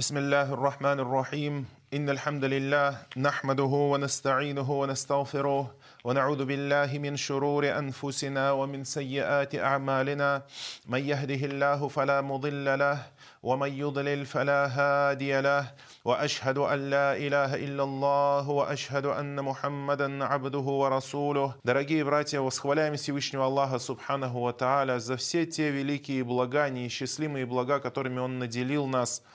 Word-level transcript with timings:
بسم 0.00 0.16
الله 0.16 0.52
الرحمن 0.52 1.00
الرحيم 1.00 1.66
إن 1.94 2.10
الحمد 2.10 2.44
لله 2.44 2.98
نحمده 3.16 3.72
ونستعينه 3.92 4.70
ونستغفره 4.80 5.74
ونعوذ 6.04 6.44
بالله 6.44 6.98
من 6.98 7.16
شرور 7.16 7.78
أنفسنا 7.78 8.52
ومن 8.52 8.84
سيئات 8.84 9.54
أعمالنا 9.54 10.42
من 10.86 10.98
يهده 10.98 11.42
الله 11.46 11.88
فلا 11.88 12.20
مضل 12.20 12.78
له 12.78 12.98
ومن 13.42 13.72
يضلل 13.72 14.26
فلا 14.26 14.60
هادي 14.66 15.40
له 15.40 15.72
وأشهد 16.04 16.58
أن 16.58 16.90
لا 16.90 17.16
إله 17.16 17.54
إلا 17.54 17.82
الله 17.82 18.50
وأشهد 18.50 19.06
أن 19.06 19.44
محمدا 19.44 20.24
عبده 20.24 20.66
ورسوله 20.82 21.54
Дорогие 21.64 22.04
братья, 22.04 22.40
восхваляем 22.40 22.96
Всевышнего 22.96 23.46
Аллаха 23.46 23.78
Субханаху 23.78 24.40
Ва 24.40 24.52
Тааля 24.52 24.98
за 24.98 25.16
все 25.16 25.46
те 25.46 25.70
великие 25.70 26.22
блага, 26.22 26.68
неисчислимые 26.68 27.46
блага, 27.46 27.80
которыми 27.80 28.18
Он 28.18 28.38
наделил 28.38 28.86
нас – 28.86 29.32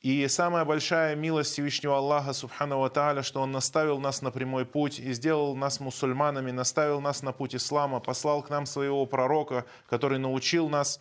и 0.00 0.26
самая 0.28 0.64
большая 0.64 1.14
милость 1.14 1.52
Всевышнего 1.52 1.98
Аллаха, 1.98 2.32
Субхану 2.32 2.88
Тааля, 2.88 3.22
что 3.22 3.42
Он 3.42 3.52
наставил 3.52 3.98
нас 3.98 4.22
на 4.22 4.30
прямой 4.30 4.64
путь 4.64 4.98
и 4.98 5.12
сделал 5.12 5.54
нас 5.54 5.78
мусульманами, 5.78 6.50
наставил 6.50 7.02
нас 7.02 7.22
на 7.22 7.32
путь 7.32 7.54
ислама, 7.54 8.00
послал 8.00 8.42
к 8.42 8.48
нам 8.48 8.64
своего 8.64 9.04
пророка, 9.04 9.66
который 9.90 10.18
научил 10.18 10.70
нас, 10.70 11.00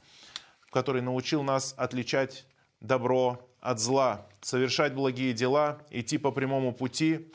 который 0.70 1.02
научил 1.02 1.44
нас 1.44 1.74
отличать 1.78 2.46
добро 2.82 3.40
от 3.62 3.80
зла, 3.80 4.28
совершать 4.42 4.94
благие 4.94 5.34
дела, 5.34 5.80
идти 5.90 6.18
по 6.18 6.32
прямому 6.32 6.74
пути, 6.74 7.32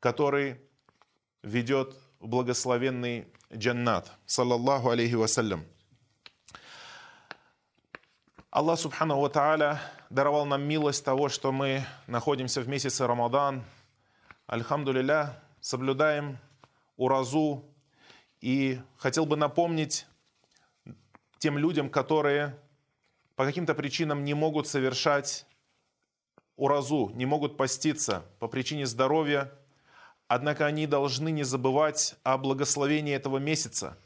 который 0.00 0.60
ведет 1.44 1.96
в 2.18 2.26
благословенный 2.26 3.28
джаннат. 3.54 4.10
Саллаллаху 4.26 4.90
алейхи 4.90 5.14
вассалям. 5.14 5.64
Аллах 8.54 8.78
Субхану 8.78 9.26
Тааля 9.30 9.80
даровал 10.10 10.44
нам 10.44 10.62
милость 10.62 11.02
того, 11.02 11.30
что 11.30 11.52
мы 11.52 11.86
находимся 12.06 12.60
в 12.60 12.68
месяце 12.68 13.06
Рамадан. 13.06 13.64
Альхамдулилля, 14.46 15.42
соблюдаем 15.62 16.36
уразу. 16.98 17.64
И 18.42 18.78
хотел 18.98 19.24
бы 19.24 19.38
напомнить 19.38 20.06
тем 21.38 21.56
людям, 21.56 21.88
которые 21.88 22.58
по 23.36 23.46
каким-то 23.46 23.74
причинам 23.74 24.22
не 24.22 24.34
могут 24.34 24.68
совершать 24.68 25.46
уразу, 26.56 27.10
не 27.14 27.24
могут 27.24 27.56
поститься 27.56 28.22
по 28.38 28.48
причине 28.48 28.84
здоровья, 28.84 29.50
однако 30.28 30.66
они 30.66 30.86
должны 30.86 31.30
не 31.30 31.42
забывать 31.42 32.16
о 32.22 32.36
благословении 32.36 33.14
этого 33.14 33.38
месяца. 33.38 33.96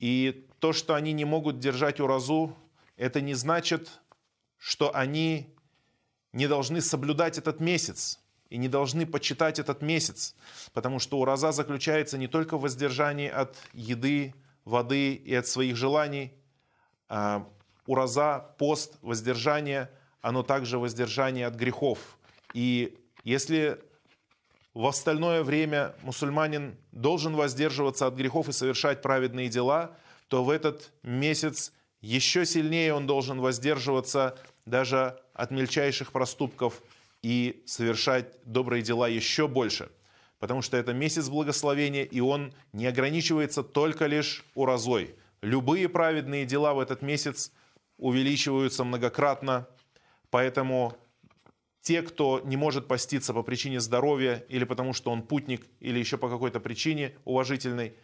И 0.00 0.44
то, 0.58 0.72
что 0.72 0.96
они 0.96 1.12
не 1.12 1.24
могут 1.24 1.60
держать 1.60 2.00
уразу, 2.00 2.56
это 2.96 3.20
не 3.20 3.34
значит, 3.34 4.00
что 4.58 4.94
они 4.94 5.54
не 6.32 6.48
должны 6.48 6.80
соблюдать 6.80 7.38
этот 7.38 7.60
месяц 7.60 8.20
и 8.48 8.58
не 8.58 8.68
должны 8.68 9.06
почитать 9.06 9.58
этот 9.58 9.82
месяц, 9.82 10.34
потому 10.72 10.98
что 10.98 11.18
ураза 11.18 11.52
заключается 11.52 12.18
не 12.18 12.28
только 12.28 12.56
в 12.56 12.62
воздержании 12.62 13.28
от 13.28 13.56
еды, 13.72 14.34
воды 14.64 15.14
и 15.14 15.34
от 15.34 15.46
своих 15.46 15.76
желаний. 15.76 16.32
А 17.08 17.48
ураза, 17.86 18.54
пост, 18.58 18.98
воздержание, 19.02 19.90
оно 20.20 20.42
также 20.42 20.78
воздержание 20.78 21.46
от 21.46 21.54
грехов. 21.54 22.18
И 22.52 22.98
если 23.24 23.80
в 24.74 24.86
остальное 24.86 25.42
время 25.42 25.94
мусульманин 26.02 26.76
должен 26.92 27.34
воздерживаться 27.34 28.06
от 28.06 28.14
грехов 28.14 28.48
и 28.48 28.52
совершать 28.52 29.02
праведные 29.02 29.48
дела, 29.48 29.96
то 30.28 30.44
в 30.44 30.50
этот 30.50 30.92
месяц 31.02 31.72
еще 32.06 32.46
сильнее 32.46 32.94
он 32.94 33.06
должен 33.06 33.40
воздерживаться 33.40 34.38
даже 34.64 35.18
от 35.34 35.50
мельчайших 35.50 36.12
проступков 36.12 36.80
и 37.22 37.64
совершать 37.66 38.38
добрые 38.44 38.82
дела 38.82 39.08
еще 39.08 39.48
больше. 39.48 39.90
Потому 40.38 40.62
что 40.62 40.76
это 40.76 40.92
месяц 40.92 41.28
благословения, 41.28 42.04
и 42.04 42.20
он 42.20 42.52
не 42.72 42.86
ограничивается 42.86 43.64
только 43.64 44.06
лишь 44.06 44.44
уразой. 44.54 45.16
Любые 45.42 45.88
праведные 45.88 46.44
дела 46.44 46.74
в 46.74 46.78
этот 46.78 47.02
месяц 47.02 47.50
увеличиваются 47.98 48.84
многократно, 48.84 49.66
поэтому 50.30 50.96
те, 51.80 52.02
кто 52.02 52.40
не 52.44 52.56
может 52.56 52.86
поститься 52.86 53.34
по 53.34 53.42
причине 53.42 53.80
здоровья 53.80 54.44
или 54.48 54.64
потому 54.64 54.92
что 54.92 55.10
он 55.10 55.22
путник 55.22 55.66
или 55.80 55.98
еще 55.98 56.18
по 56.18 56.28
какой-то 56.28 56.60
причине 56.60 57.16
уважительной, 57.24 57.94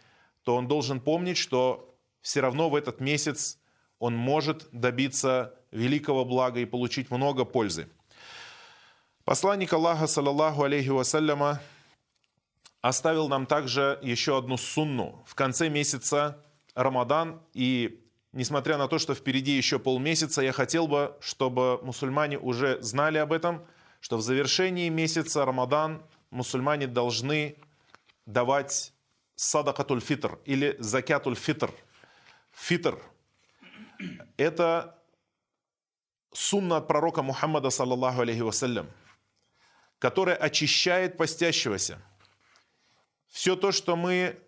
то 0.43 0.55
он 0.55 0.67
должен 0.67 0.99
помнить, 0.99 1.37
что 1.37 1.95
все 2.21 2.41
равно 2.41 2.69
в 2.69 2.75
этот 2.75 2.99
месяц 2.99 3.59
он 4.03 4.17
может 4.17 4.67
добиться 4.73 5.53
великого 5.71 6.25
блага 6.25 6.59
и 6.59 6.65
получить 6.65 7.09
много 7.09 7.45
пользы. 7.45 7.87
Посланник 9.23 9.71
Аллаха, 9.71 10.07
саллаллаху 10.07 10.63
алейхи 10.63 10.89
вассаляма, 10.89 11.61
оставил 12.81 13.29
нам 13.29 13.45
также 13.45 13.97
еще 14.01 14.37
одну 14.37 14.57
сунну. 14.57 15.23
В 15.25 15.35
конце 15.35 15.69
месяца 15.69 16.37
Рамадан, 16.75 17.41
и 17.53 18.03
несмотря 18.33 18.77
на 18.77 18.89
то, 18.89 18.99
что 18.99 19.15
впереди 19.15 19.53
еще 19.53 19.79
полмесяца, 19.79 20.41
я 20.41 20.51
хотел 20.51 20.87
бы, 20.87 21.15
чтобы 21.21 21.79
мусульмане 21.81 22.37
уже 22.37 22.81
знали 22.81 23.19
об 23.19 23.31
этом, 23.31 23.65
что 24.01 24.17
в 24.17 24.21
завершении 24.21 24.89
месяца 24.89 25.45
Рамадан 25.45 26.03
мусульмане 26.29 26.87
должны 26.87 27.55
давать 28.25 28.91
садакатуль 29.35 30.01
фитр 30.01 30.39
или 30.43 30.75
закятуль 30.79 31.35
фитр. 31.35 31.71
Фитр– 32.51 32.99
это 34.37 34.99
сунна 36.33 36.77
от 36.77 36.87
пророка 36.87 37.21
Мухаммада, 37.21 37.69
саллаллаху 37.69 38.21
алейхи 38.21 38.41
вассалям, 38.41 38.89
которая 39.99 40.35
очищает 40.35 41.17
постящегося. 41.17 42.01
Все 43.29 43.55
то, 43.55 43.71
что 43.71 43.95
мы 43.95 44.39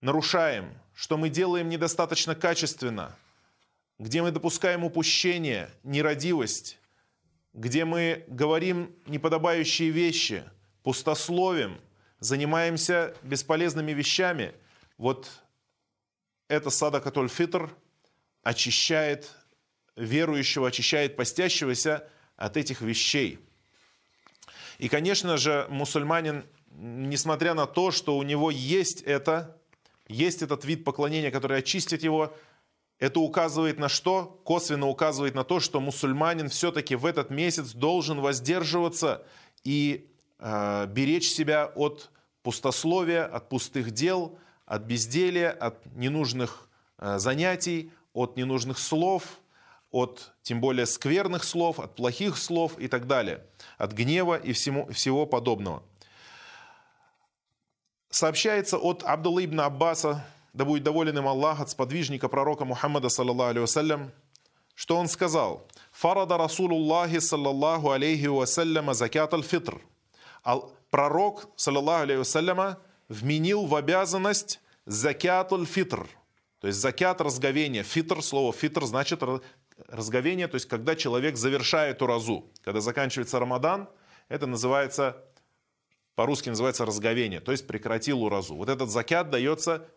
нарушаем, 0.00 0.76
что 0.94 1.16
мы 1.16 1.28
делаем 1.28 1.68
недостаточно 1.68 2.34
качественно, 2.34 3.16
где 3.98 4.22
мы 4.22 4.30
допускаем 4.30 4.84
упущение, 4.84 5.70
нерадивость, 5.82 6.78
где 7.52 7.84
мы 7.84 8.24
говорим 8.28 8.94
неподобающие 9.06 9.90
вещи, 9.90 10.44
пустословим, 10.82 11.80
занимаемся 12.20 13.16
бесполезными 13.22 13.92
вещами, 13.92 14.54
вот 14.96 15.28
это 16.48 16.70
садакатуль 16.70 17.28
фитр– 17.28 17.70
очищает 18.42 19.30
верующего, 19.96 20.68
очищает 20.68 21.16
постящегося 21.16 22.08
от 22.36 22.56
этих 22.56 22.80
вещей. 22.80 23.38
И, 24.78 24.88
конечно 24.88 25.36
же, 25.36 25.66
мусульманин, 25.70 26.46
несмотря 26.70 27.54
на 27.54 27.66
то, 27.66 27.90
что 27.90 28.16
у 28.16 28.22
него 28.22 28.50
есть 28.50 29.02
это, 29.02 29.60
есть 30.06 30.42
этот 30.42 30.64
вид 30.64 30.84
поклонения, 30.84 31.30
который 31.30 31.58
очистит 31.58 32.02
его, 32.02 32.34
это 32.98 33.20
указывает 33.20 33.78
на 33.78 33.88
что? 33.88 34.40
Косвенно 34.44 34.88
указывает 34.88 35.34
на 35.34 35.44
то, 35.44 35.60
что 35.60 35.80
мусульманин 35.80 36.48
все-таки 36.48 36.96
в 36.96 37.06
этот 37.06 37.30
месяц 37.30 37.72
должен 37.72 38.20
воздерживаться 38.20 39.24
и 39.62 40.10
э, 40.38 40.86
беречь 40.86 41.28
себя 41.28 41.66
от 41.66 42.10
пустословия, 42.42 43.24
от 43.24 43.48
пустых 43.48 43.92
дел, 43.92 44.38
от 44.66 44.82
безделия, 44.82 45.50
от 45.50 45.84
ненужных 45.94 46.68
э, 46.98 47.18
занятий, 47.18 47.92
от 48.18 48.36
ненужных 48.36 48.78
слов, 48.78 49.22
от 49.92 50.32
тем 50.42 50.60
более 50.60 50.86
скверных 50.86 51.44
слов, 51.44 51.78
от 51.78 51.94
плохих 51.94 52.36
слов 52.36 52.76
и 52.78 52.88
так 52.88 53.06
далее, 53.06 53.46
от 53.78 53.92
гнева 53.92 54.36
и 54.36 54.52
всему, 54.52 54.90
всего 54.92 55.24
подобного. 55.24 55.82
Сообщается 58.10 58.76
от 58.76 59.04
Абдулла 59.04 59.44
ибн 59.44 59.60
Аббаса, 59.60 60.26
да 60.52 60.64
будет 60.64 60.82
доволен 60.82 61.16
им 61.16 61.28
Аллах, 61.28 61.60
от 61.60 61.70
сподвижника 61.70 62.28
пророка 62.28 62.64
Мухаммада, 62.64 63.08
саллаллаху 63.08 63.50
алейhi 63.50 63.60
вассалям, 63.60 64.10
что 64.74 64.96
он 64.96 65.06
сказал, 65.06 65.68
«Фарада 65.92 66.36
Расулуллахи, 66.38 67.20
саллаллаху 67.20 67.90
алейхи 67.90 68.26
вассаляма, 68.26 68.94
закят 68.94 69.32
аль-фитр». 69.32 69.80
Пророк, 70.90 71.48
саллаллаху 71.54 72.02
алейхи 72.02 72.18
вассаляма, 72.18 72.78
вменил 73.08 73.66
в 73.66 73.76
обязанность 73.76 74.60
закят 74.86 75.52
аль-фитр– 75.52 76.08
то 76.60 76.66
есть 76.66 76.80
закят 76.80 77.20
разговения, 77.20 77.82
фитр, 77.82 78.22
слово 78.22 78.52
фитр 78.52 78.84
значит 78.84 79.22
разговение, 79.86 80.48
то 80.48 80.56
есть 80.56 80.66
когда 80.66 80.96
человек 80.96 81.36
завершает 81.36 82.02
уразу. 82.02 82.50
Когда 82.64 82.80
заканчивается 82.80 83.38
Рамадан, 83.38 83.88
это 84.28 84.46
называется, 84.46 85.24
по-русски 86.16 86.48
называется 86.48 86.84
разговение, 86.84 87.40
то 87.40 87.52
есть 87.52 87.66
прекратил 87.66 88.24
уразу. 88.24 88.56
Вот 88.56 88.68
этот 88.68 88.90
закят 88.90 89.30
дается 89.30 89.88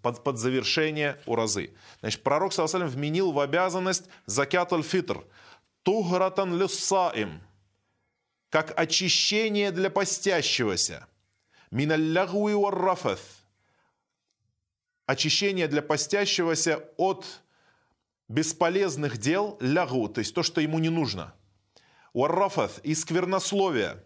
под, 0.00 0.22
под 0.22 0.38
завершение 0.38 1.20
уразы. 1.26 1.74
Значит, 2.00 2.22
пророк 2.22 2.52
Саусалим 2.52 2.86
вменил 2.86 3.32
в 3.32 3.40
обязанность 3.40 4.04
закят 4.26 4.72
аль-фитр, 4.72 5.24
тугратан 5.82 6.56
люссаим, 6.56 7.40
как 8.48 8.78
очищение 8.78 9.72
для 9.72 9.90
постящегося, 9.90 11.06
миналлягуи 11.72 12.54
варрафаth, 12.54 13.35
очищение 15.06 15.68
для 15.68 15.82
постящегося 15.82 16.84
от 16.96 17.24
бесполезных 18.28 19.18
дел 19.18 19.56
лягу, 19.60 20.08
то 20.08 20.18
есть 20.18 20.34
то, 20.34 20.42
что 20.42 20.60
ему 20.60 20.78
не 20.78 20.90
нужно. 20.90 21.32
уаррафат 22.12 22.80
и 22.82 22.94
сквернословие, 22.94 24.02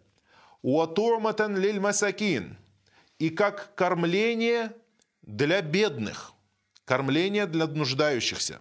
уатурматан 0.62 1.56
лиль 1.56 1.80
масакин, 1.80 2.58
и 3.18 3.30
как 3.30 3.74
кормление 3.74 4.72
для 5.22 5.62
бедных, 5.62 6.32
кормление 6.84 7.46
для 7.46 7.66
нуждающихся. 7.66 8.60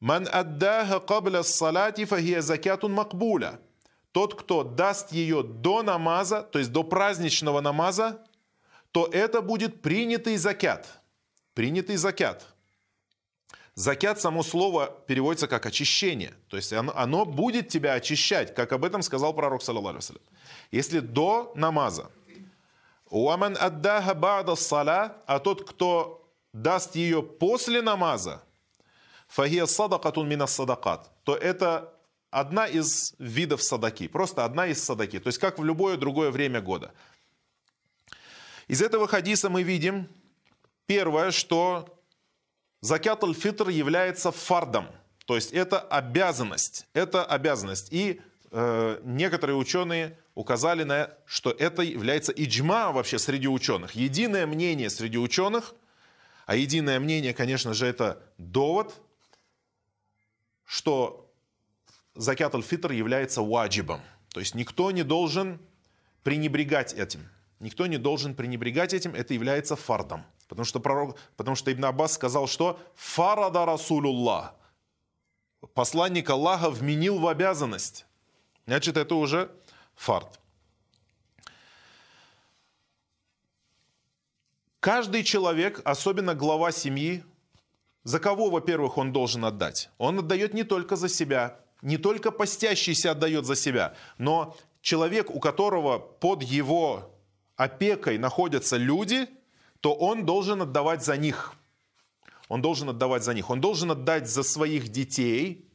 Ман 0.00 0.28
аддаха 0.30 1.00
кабля 1.00 1.42
салати 1.42 2.04
фахия 2.04 2.42
закятун 2.42 2.92
макбуля. 2.92 3.60
Тот, 4.12 4.40
кто 4.40 4.62
даст 4.62 5.12
ее 5.12 5.42
до 5.42 5.82
намаза, 5.82 6.42
то 6.42 6.58
есть 6.58 6.70
до 6.70 6.84
праздничного 6.84 7.60
намаза, 7.60 8.24
то 8.92 9.06
это 9.06 9.42
будет 9.42 9.82
принятый 9.82 10.36
закят. 10.36 10.97
Принятый 11.58 11.96
закят. 11.96 12.46
Закят, 13.74 14.20
само 14.20 14.44
слово 14.44 14.96
переводится 15.08 15.48
как 15.48 15.66
очищение. 15.66 16.32
То 16.46 16.56
есть 16.56 16.72
оно, 16.72 16.96
оно 16.96 17.24
будет 17.24 17.68
тебя 17.68 17.94
очищать, 17.94 18.54
как 18.54 18.72
об 18.72 18.84
этом 18.84 19.02
сказал 19.02 19.34
пророк, 19.34 19.64
саллаллаху 19.64 19.98
Если 20.70 21.00
до 21.00 21.50
намаза. 21.56 22.12
Уаман 23.10 23.56
аддаха 23.58 24.14
бада 24.14 24.54
сала, 24.54 25.16
а 25.26 25.40
тот, 25.40 25.68
кто 25.68 26.30
даст 26.52 26.94
ее 26.94 27.24
после 27.24 27.82
намаза, 27.82 28.40
фагия 29.26 29.66
садакатун 29.66 30.28
мина 30.28 30.46
садакат, 30.46 31.10
то 31.24 31.34
это 31.34 31.92
одна 32.30 32.68
из 32.68 33.16
видов 33.18 33.64
садаки, 33.64 34.06
просто 34.06 34.44
одна 34.44 34.68
из 34.68 34.80
садаки, 34.80 35.18
то 35.18 35.26
есть 35.26 35.40
как 35.40 35.58
в 35.58 35.64
любое 35.64 35.96
другое 35.96 36.30
время 36.30 36.60
года. 36.60 36.92
Из 38.68 38.80
этого 38.80 39.08
хадиса 39.08 39.50
мы 39.50 39.64
видим, 39.64 40.08
первое, 40.88 41.30
что 41.30 42.02
закят 42.80 43.22
аль-фитр 43.22 43.68
является 43.68 44.32
фардом, 44.32 44.88
то 45.26 45.36
есть 45.36 45.52
это 45.52 45.78
обязанность, 45.78 46.86
это 46.94 47.24
обязанность. 47.24 47.92
И 47.92 48.20
э, 48.50 49.00
некоторые 49.04 49.56
ученые 49.56 50.18
указали 50.34 50.84
на, 50.84 51.10
что 51.26 51.50
это 51.50 51.82
является 51.82 52.32
иджма 52.32 52.90
вообще 52.90 53.18
среди 53.18 53.46
ученых, 53.46 53.94
единое 53.94 54.46
мнение 54.46 54.88
среди 54.88 55.18
ученых, 55.18 55.74
а 56.46 56.56
единое 56.56 56.98
мнение, 56.98 57.34
конечно 57.34 57.74
же, 57.74 57.86
это 57.86 58.22
довод, 58.38 58.94
что 60.64 61.30
закят 62.14 62.54
аль-фитр 62.54 62.92
является 62.92 63.42
ваджибом. 63.42 64.00
То 64.30 64.40
есть 64.40 64.54
никто 64.54 64.90
не 64.90 65.02
должен 65.02 65.60
пренебрегать 66.22 66.94
этим. 66.94 67.28
Никто 67.60 67.86
не 67.86 67.98
должен 67.98 68.34
пренебрегать 68.34 68.94
этим, 68.94 69.14
это 69.14 69.34
является 69.34 69.76
фардом. 69.76 70.24
Потому 70.48 70.64
что, 70.64 70.80
пророк, 70.80 71.16
потому 71.36 71.56
что 71.56 71.70
Ибн 71.72 71.84
Аббас 71.84 72.14
сказал, 72.14 72.46
что 72.48 72.80
фарада 72.94 73.66
Расулуллах. 73.66 74.54
Посланник 75.74 76.30
Аллаха 76.30 76.70
вменил 76.70 77.18
в 77.18 77.26
обязанность. 77.26 78.06
Значит, 78.66 78.96
это 78.96 79.14
уже 79.14 79.50
фард. 79.94 80.40
Каждый 84.80 85.24
человек, 85.24 85.80
особенно 85.84 86.34
глава 86.34 86.72
семьи, 86.72 87.24
за 88.04 88.20
кого, 88.20 88.48
во-первых, 88.48 88.96
он 88.96 89.12
должен 89.12 89.44
отдать? 89.44 89.90
Он 89.98 90.20
отдает 90.20 90.54
не 90.54 90.62
только 90.62 90.96
за 90.96 91.08
себя, 91.08 91.60
не 91.82 91.98
только 91.98 92.30
постящийся 92.30 93.10
отдает 93.10 93.44
за 93.44 93.56
себя, 93.56 93.94
но 94.16 94.56
человек, 94.80 95.30
у 95.30 95.40
которого 95.40 95.98
под 95.98 96.42
его 96.42 97.10
опекой 97.56 98.18
находятся 98.18 98.76
люди, 98.76 99.28
то 99.80 99.94
он 99.94 100.26
должен 100.26 100.62
отдавать 100.62 101.04
за 101.04 101.16
них. 101.16 101.54
Он 102.48 102.62
должен 102.62 102.88
отдавать 102.88 103.24
за 103.24 103.34
них. 103.34 103.50
Он 103.50 103.60
должен 103.60 103.90
отдать 103.90 104.28
за 104.28 104.42
своих 104.42 104.88
детей, 104.88 105.68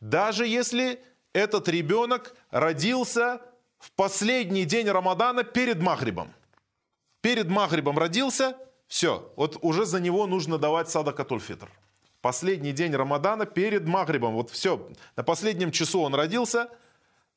даже 0.00 0.46
если 0.46 1.00
этот 1.32 1.68
ребенок 1.68 2.34
родился 2.50 3.40
в 3.78 3.90
последний 3.92 4.64
день 4.64 4.88
Рамадана 4.88 5.44
перед 5.44 5.80
Махрибом. 5.80 6.32
Перед 7.20 7.48
Махрибом 7.48 7.98
родился, 7.98 8.56
все, 8.86 9.32
вот 9.36 9.58
уже 9.62 9.86
за 9.86 10.00
него 10.00 10.26
нужно 10.26 10.58
давать 10.58 10.90
садакатуль 10.90 11.40
фитр 11.40 11.70
последний 12.22 12.72
день 12.72 12.94
Рамадана 12.94 13.44
перед 13.44 13.86
Магрибом. 13.86 14.34
Вот 14.34 14.48
все, 14.50 14.88
на 15.16 15.22
последнем 15.24 15.70
часу 15.72 16.00
он 16.00 16.14
родился, 16.14 16.70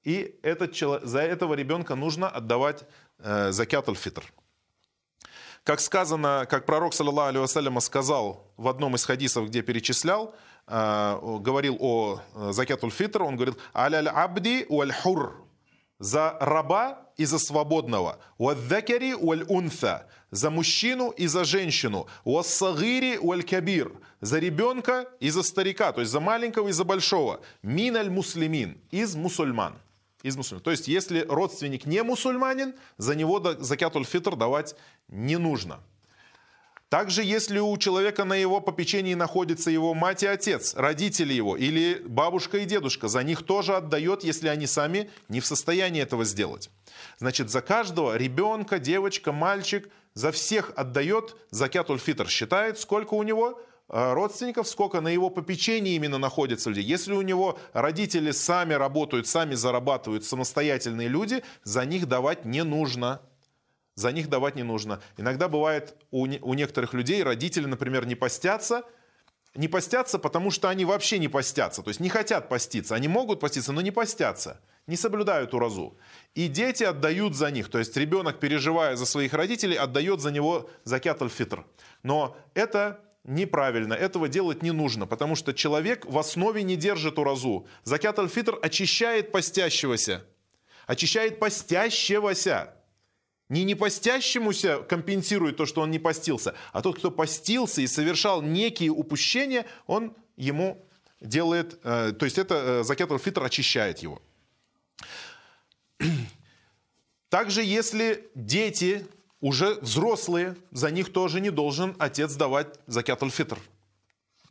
и 0.04 0.40
этот, 0.44 0.78
за 0.78 1.20
этого 1.20 1.56
ребенка 1.56 1.96
нужно 1.96 2.30
отдавать 2.30 2.86
э, 3.18 3.52
закят 3.52 3.90
фитр 3.98 4.24
Как 5.66 5.80
сказано, 5.80 6.46
как 6.48 6.68
пророк, 6.68 6.94
саллаллаху 6.94 7.40
алейhi 7.40 7.82
сказал 7.82 8.54
в 8.56 8.68
одном 8.68 8.94
из 8.94 9.04
хадисов, 9.04 9.48
где 9.48 9.64
перечислял, 9.64 10.36
э, 10.68 11.18
говорил 11.40 11.78
о 11.80 12.22
э, 12.36 12.52
закят 12.52 12.82
фитр 12.94 13.24
он 13.24 13.36
говорил, 13.36 13.58
«Аляль 13.74 14.08
абди 14.08 14.68
уаль 14.70 14.94
хур» 14.94 15.44
за 15.98 16.38
раба 16.40 17.10
и 17.18 17.26
за 17.26 17.40
свободного. 17.40 18.20
«Уаддакари 18.38 19.16
уаль 19.16 19.44
унфа» 19.48 20.08
за 20.30 20.52
мужчину 20.52 21.10
и 21.10 21.26
за 21.26 21.44
женщину. 21.46 22.06
«Уассагири 22.26 23.18
уаль 23.18 23.44
кабир» 23.44 23.92
за 24.22 24.38
ребенка 24.38 25.10
и 25.20 25.32
за 25.32 25.42
старика, 25.42 25.94
то 25.94 26.02
есть 26.02 26.12
за 26.12 26.20
маленького 26.20 26.68
и 26.68 26.74
за 26.74 26.84
большого. 26.84 27.40
«Миналь 27.64 28.12
муслимин» 28.12 28.78
из 28.92 29.16
мусульман. 29.16 29.80
Из 30.26 30.36
мусульман. 30.36 30.64
То 30.64 30.72
есть, 30.72 30.88
если 30.88 31.24
родственник 31.30 31.86
не 31.86 32.02
мусульманин, 32.02 32.74
за 32.98 33.14
него 33.14 33.40
закятуль 33.60 34.06
фитр 34.06 34.36
давать 34.36 34.76
не 35.08 35.38
нужно. 35.38 35.82
Также, 36.90 37.24
если 37.24 37.60
у 37.60 37.78
человека 37.78 38.24
на 38.24 38.34
его 38.34 38.60
попечении 38.60 39.14
находится 39.14 39.70
его 39.70 39.94
мать 39.94 40.24
и 40.24 40.26
отец, 40.26 40.74
родители 40.74 41.32
его, 41.32 41.56
или 41.56 42.02
бабушка 42.08 42.58
и 42.58 42.66
дедушка, 42.66 43.08
за 43.08 43.22
них 43.22 43.44
тоже 43.44 43.76
отдает, 43.76 44.24
если 44.24 44.48
они 44.48 44.66
сами 44.66 45.12
не 45.30 45.42
в 45.42 45.46
состоянии 45.46 46.02
этого 46.02 46.26
сделать. 46.26 46.72
Значит, 47.20 47.52
за 47.52 47.62
каждого 47.62 48.18
ребенка, 48.18 48.80
девочка, 48.80 49.32
мальчик, 49.32 49.88
за 50.16 50.32
всех 50.32 50.72
отдает 50.76 51.36
закятуль 51.52 52.00
фитр. 52.00 52.28
Считает, 52.30 52.80
сколько 52.80 53.14
у 53.14 53.22
него 53.22 53.62
родственников, 53.88 54.68
сколько 54.68 55.02
на 55.02 55.10
его 55.10 55.30
попечении 55.30 55.96
именно 55.96 56.18
находится 56.18 56.70
людей. 56.70 56.84
Если 56.84 57.14
у 57.14 57.22
него 57.22 57.60
родители 57.74 58.32
сами 58.32 58.74
работают, 58.74 59.28
сами 59.28 59.56
зарабатывают, 59.56 60.24
самостоятельные 60.26 61.08
люди, 61.08 61.44
за 61.64 61.86
них 61.86 62.08
давать 62.08 62.46
не 62.46 62.64
нужно 62.64 63.22
за 63.96 64.12
них 64.12 64.30
давать 64.30 64.56
не 64.56 64.64
нужно. 64.64 65.02
Иногда 65.18 65.48
бывает 65.48 65.96
у, 66.12 66.26
не, 66.26 66.40
у 66.42 66.54
некоторых 66.54 66.94
людей 66.94 67.24
родители, 67.24 67.66
например, 67.66 68.06
не 68.06 68.16
постятся, 68.16 68.84
не 69.56 69.70
постятся, 69.70 70.20
потому 70.20 70.52
что 70.52 70.68
они 70.68 70.84
вообще 70.84 71.18
не 71.18 71.30
постятся, 71.30 71.82
то 71.82 71.90
есть 71.90 72.02
не 72.02 72.10
хотят 72.10 72.50
поститься. 72.50 72.94
Они 72.94 73.08
могут 73.08 73.40
поститься, 73.40 73.72
но 73.72 73.80
не 73.80 73.92
постятся, 73.92 74.60
не 74.86 74.98
соблюдают 74.98 75.54
уразу. 75.54 75.98
И 76.34 76.50
дети 76.50 76.84
отдают 76.84 77.36
за 77.36 77.52
них, 77.52 77.70
то 77.70 77.80
есть 77.80 77.96
ребенок, 77.96 78.40
переживая 78.40 78.98
за 78.98 79.06
своих 79.06 79.34
родителей, 79.34 79.78
отдает 79.78 80.20
за 80.20 80.32
него 80.32 80.70
закят 80.84 81.22
аль-фитр. 81.22 81.66
Но 82.04 82.36
это 82.54 83.00
неправильно, 83.26 83.94
этого 83.94 84.28
делать 84.28 84.64
не 84.64 84.72
нужно, 84.72 85.06
потому 85.06 85.36
что 85.36 85.54
человек 85.54 86.06
в 86.06 86.18
основе 86.18 86.64
не 86.64 86.76
держит 86.76 87.20
уразу. 87.20 87.68
Закят 87.84 88.18
аль-фитр 88.20 88.58
очищает 88.62 89.32
постящегося, 89.32 90.26
очищает 90.88 91.40
постящегося. 91.40 92.74
Не 93.50 93.64
непостящемуся 93.64 94.80
компенсирует 94.80 95.58
то, 95.58 95.68
что 95.68 95.82
он 95.82 95.92
не 95.92 96.00
постился, 96.00 96.56
а 96.72 96.82
тот, 96.82 96.98
кто 96.98 97.12
постился 97.12 97.82
и 97.82 97.88
совершал 97.88 98.42
некие 98.42 98.90
упущения, 98.90 99.66
он 99.86 100.16
ему 100.36 100.84
делает, 101.22 101.80
э, 101.84 102.14
то 102.18 102.26
есть 102.26 102.40
это 102.40 102.56
э, 102.56 102.84
закят 102.84 103.10
фитр 103.22 103.44
очищает 103.44 104.00
его. 104.00 104.20
Также, 107.30 107.64
если 107.64 108.30
дети 108.34 109.06
уже 109.42 109.76
взрослые, 109.82 110.56
за 110.72 110.92
них 110.92 111.12
тоже 111.12 111.42
не 111.42 111.50
должен 111.50 111.96
отец 112.00 112.36
давать 112.36 112.68
закят 112.88 113.22
фитр. 113.32 113.60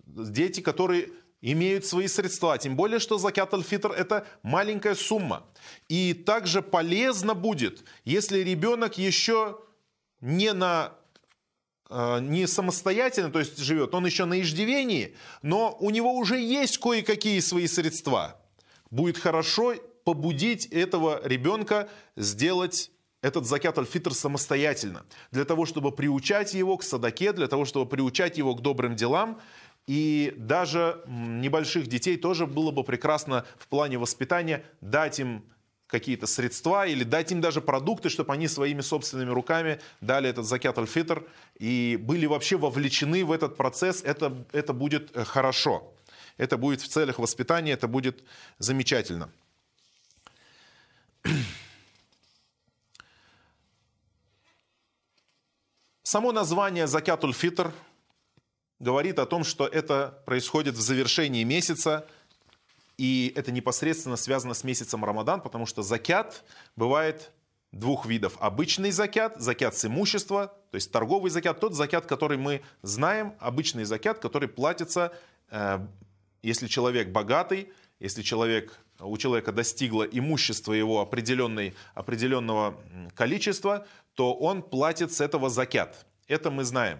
Дети, 0.06 0.60
которые 0.60 1.08
имеют 1.44 1.84
свои 1.84 2.08
средства. 2.08 2.56
Тем 2.56 2.74
более, 2.74 2.98
что 2.98 3.18
закят 3.18 3.52
аль-фитр– 3.52 3.92
это 3.96 4.26
маленькая 4.42 4.94
сумма. 4.94 5.44
И 5.88 6.14
также 6.14 6.62
полезно 6.62 7.34
будет, 7.34 7.84
если 8.04 8.38
ребенок 8.38 8.96
еще 8.96 9.58
не 10.22 10.54
на 10.54 10.94
э, 11.90 12.20
не 12.20 12.46
самостоятельно, 12.46 13.30
то 13.30 13.40
есть 13.40 13.58
живет, 13.58 13.94
он 13.94 14.06
еще 14.06 14.24
на 14.24 14.40
иждивении, 14.40 15.16
но 15.42 15.76
у 15.80 15.90
него 15.90 16.14
уже 16.14 16.40
есть 16.40 16.78
кое-какие 16.78 17.40
свои 17.40 17.66
средства. 17.66 18.40
Будет 18.90 19.18
хорошо 19.18 19.74
побудить 20.04 20.64
этого 20.66 21.20
ребенка 21.26 21.90
сделать 22.16 22.90
этот 23.24 23.46
закят 23.46 23.78
аль-фитр 23.78 24.12
самостоятельно, 24.12 25.06
для 25.32 25.46
того, 25.46 25.64
чтобы 25.64 25.92
приучать 25.92 26.52
его 26.52 26.76
к 26.76 26.82
садаке, 26.82 27.32
для 27.32 27.48
того, 27.48 27.64
чтобы 27.64 27.88
приучать 27.88 28.36
его 28.36 28.54
к 28.54 28.60
добрым 28.60 28.96
делам, 28.96 29.40
и 29.86 30.34
даже 30.36 31.02
небольших 31.06 31.86
детей 31.86 32.18
тоже 32.18 32.46
было 32.46 32.70
бы 32.70 32.84
прекрасно 32.84 33.46
в 33.58 33.66
плане 33.68 33.96
воспитания 33.96 34.62
дать 34.82 35.20
им 35.20 35.42
какие-то 35.86 36.26
средства 36.26 36.86
или 36.86 37.02
дать 37.02 37.32
им 37.32 37.40
даже 37.40 37.62
продукты, 37.62 38.10
чтобы 38.10 38.34
они 38.34 38.46
своими 38.46 38.82
собственными 38.82 39.30
руками 39.30 39.80
дали 40.02 40.28
этот 40.28 40.44
закят 40.44 40.76
аль-фитр 40.76 41.26
и 41.58 41.98
были 41.98 42.26
вообще 42.26 42.58
вовлечены 42.58 43.24
в 43.24 43.32
этот 43.32 43.56
процесс, 43.56 44.02
это, 44.02 44.44
это 44.52 44.74
будет 44.74 45.16
э, 45.16 45.24
хорошо. 45.24 45.94
Это 46.36 46.58
будет 46.58 46.82
в 46.82 46.88
целях 46.88 47.18
воспитания, 47.18 47.72
это 47.72 47.88
будет 47.88 48.22
замечательно. 48.58 49.30
Само 56.06 56.32
название 56.32 56.86
«Закятуль 56.86 57.32
фитр» 57.32 57.72
говорит 58.78 59.18
о 59.18 59.24
том, 59.24 59.42
что 59.42 59.66
это 59.66 60.22
происходит 60.26 60.74
в 60.74 60.80
завершении 60.82 61.44
месяца, 61.44 62.06
и 62.98 63.32
это 63.34 63.50
непосредственно 63.50 64.16
связано 64.16 64.52
с 64.52 64.64
месяцем 64.64 65.02
Рамадан, 65.02 65.40
потому 65.40 65.64
что 65.64 65.82
закят 65.82 66.44
бывает 66.76 67.32
двух 67.72 68.04
видов. 68.04 68.36
Обычный 68.38 68.90
закят, 68.90 69.40
закят 69.40 69.78
с 69.78 69.86
имущества, 69.86 70.54
то 70.70 70.74
есть 70.74 70.92
торговый 70.92 71.30
закят, 71.30 71.58
тот 71.58 71.72
закят, 71.72 72.04
который 72.04 72.36
мы 72.36 72.60
знаем, 72.82 73.34
обычный 73.40 73.84
закят, 73.84 74.18
который 74.18 74.50
платится, 74.50 75.10
э, 75.48 75.78
если 76.42 76.66
человек 76.66 77.08
богатый, 77.08 77.72
если 78.04 78.22
человек, 78.22 78.78
у 79.00 79.16
человека 79.16 79.50
достигло 79.50 80.02
имущество 80.02 80.74
его 80.74 81.00
определенной, 81.00 81.74
определенного 81.94 82.74
количества, 83.14 83.86
то 84.14 84.34
он 84.34 84.62
платит 84.62 85.10
с 85.10 85.22
этого 85.22 85.48
закят. 85.48 86.04
Это 86.28 86.50
мы 86.50 86.64
знаем. 86.64 86.98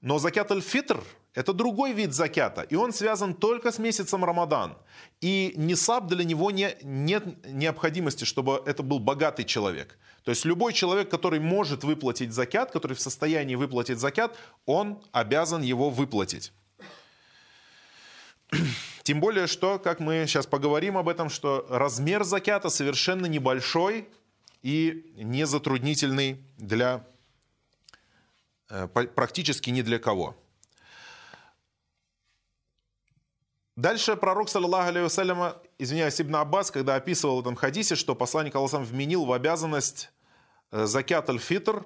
Но 0.00 0.18
закят 0.18 0.50
аль-фитр– 0.50 1.04
это 1.34 1.52
другой 1.52 1.92
вид 1.92 2.14
закята, 2.14 2.62
и 2.62 2.74
он 2.74 2.92
связан 2.92 3.34
только 3.34 3.70
с 3.70 3.78
месяцем 3.78 4.24
Рамадан. 4.24 4.78
И 5.20 5.52
нисаб 5.56 6.06
для 6.06 6.24
него 6.24 6.50
не, 6.50 6.74
нет 6.82 7.24
необходимости, 7.46 8.24
чтобы 8.24 8.62
это 8.64 8.82
был 8.82 9.00
богатый 9.00 9.44
человек. 9.44 9.98
То 10.24 10.30
есть 10.30 10.46
любой 10.46 10.72
человек, 10.72 11.10
который 11.10 11.38
может 11.38 11.84
выплатить 11.84 12.32
закят, 12.32 12.70
который 12.70 12.94
в 12.94 13.00
состоянии 13.00 13.56
выплатить 13.56 13.98
закят, 13.98 14.38
он 14.64 15.02
обязан 15.12 15.60
его 15.60 15.90
выплатить. 15.90 16.52
Тем 19.04 19.20
более, 19.20 19.46
что, 19.46 19.78
как 19.78 20.00
мы 20.00 20.24
сейчас 20.26 20.46
поговорим 20.46 20.98
об 20.98 21.08
этом, 21.08 21.30
что 21.30 21.64
размер 21.68 22.24
закята 22.24 22.68
совершенно 22.68 23.26
небольшой 23.26 24.08
и 24.62 25.12
не 25.16 25.46
затруднительный 25.46 26.42
для 26.58 27.06
Э, 28.70 28.88
практически 28.88 29.70
ни 29.70 29.82
для 29.82 29.98
кого. 29.98 30.36
Дальше 33.76 34.16
пророк, 34.16 34.48
саллаху 34.48 35.00
вассаляма, 35.00 35.56
извиняюсь, 35.78 36.20
Ибн 36.20 36.36
Аббас, 36.36 36.70
когда 36.70 36.94
описывал 36.94 37.36
в 37.36 37.40
этом 37.40 37.56
хадисе, 37.56 37.96
что 37.96 38.14
посланник 38.14 38.54
Аллахам 38.54 38.84
вменил 38.84 39.24
в 39.24 39.32
обязанность 39.32 40.10
э, 40.70 40.86
закят 40.86 41.28
аль-фитр, 41.28 41.84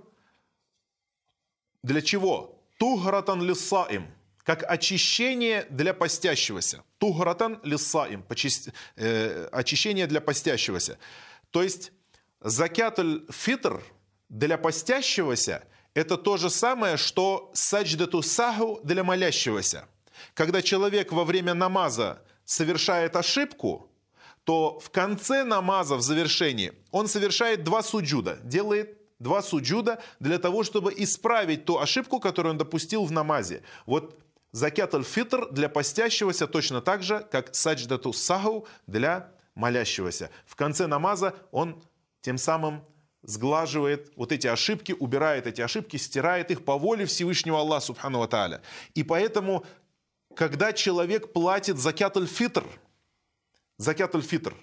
для 1.82 2.02
чего? 2.02 2.58
Тугратан 2.78 3.42
лиссаим, 3.42 4.06
как 4.48 4.64
очищение 4.66 5.66
для 5.68 5.92
постящегося. 5.92 6.82
Тугратан 6.96 7.60
лиссаим, 7.64 8.24
э, 8.96 9.48
очищение 9.52 10.06
для 10.06 10.22
постящегося. 10.22 10.96
То 11.50 11.62
есть 11.62 11.92
закят 12.40 12.98
аль-фитр 12.98 13.82
для 14.30 14.56
постящегося– 14.56 15.64
это 15.94 16.16
то 16.16 16.38
же 16.38 16.48
самое, 16.48 16.96
что 16.96 17.50
садждату 17.52 18.22
саху 18.22 18.80
для 18.84 19.04
молящегося. 19.04 19.84
Когда 20.32 20.62
человек 20.62 21.12
во 21.12 21.24
время 21.24 21.52
намаза 21.52 22.22
совершает 22.46 23.16
ошибку, 23.16 23.90
то 24.44 24.78
в 24.80 24.88
конце 24.88 25.44
намаза, 25.44 25.96
в 25.96 26.00
завершении, 26.00 26.72
он 26.90 27.06
совершает 27.06 27.64
два 27.64 27.82
суджуда, 27.82 28.38
делает 28.44 28.96
два 29.18 29.42
суджуда 29.42 30.00
для 30.20 30.38
того, 30.38 30.64
чтобы 30.64 30.94
исправить 30.96 31.66
ту 31.66 31.78
ошибку, 31.78 32.18
которую 32.18 32.52
он 32.52 32.58
допустил 32.58 33.04
в 33.04 33.12
намазе. 33.12 33.62
Вот 33.84 34.18
закят 34.52 34.94
аль-фитр 34.94 35.50
для 35.50 35.68
постящегося 35.68 36.46
точно 36.46 36.80
так 36.80 37.02
же, 37.02 37.26
как 37.30 37.54
садждату 37.54 38.12
саху 38.12 38.66
для 38.86 39.32
молящегося. 39.54 40.30
В 40.46 40.56
конце 40.56 40.86
намаза 40.86 41.34
он 41.50 41.82
тем 42.20 42.38
самым 42.38 42.84
сглаживает 43.22 44.12
вот 44.16 44.32
эти 44.32 44.46
ошибки, 44.46 44.92
убирает 44.92 45.46
эти 45.46 45.60
ошибки, 45.60 45.96
стирает 45.96 46.50
их 46.50 46.64
по 46.64 46.78
воле 46.78 47.04
Всевышнего 47.04 47.58
Аллаха, 47.58 47.86
субхану 47.86 48.26
тааля. 48.28 48.62
И 48.94 49.02
поэтому, 49.02 49.66
когда 50.34 50.72
человек 50.72 51.32
платит 51.32 51.78
закят 51.78 52.16
аль-фитр, 52.16 52.64
закят 53.76 54.14
аль-фитр, 54.14 54.54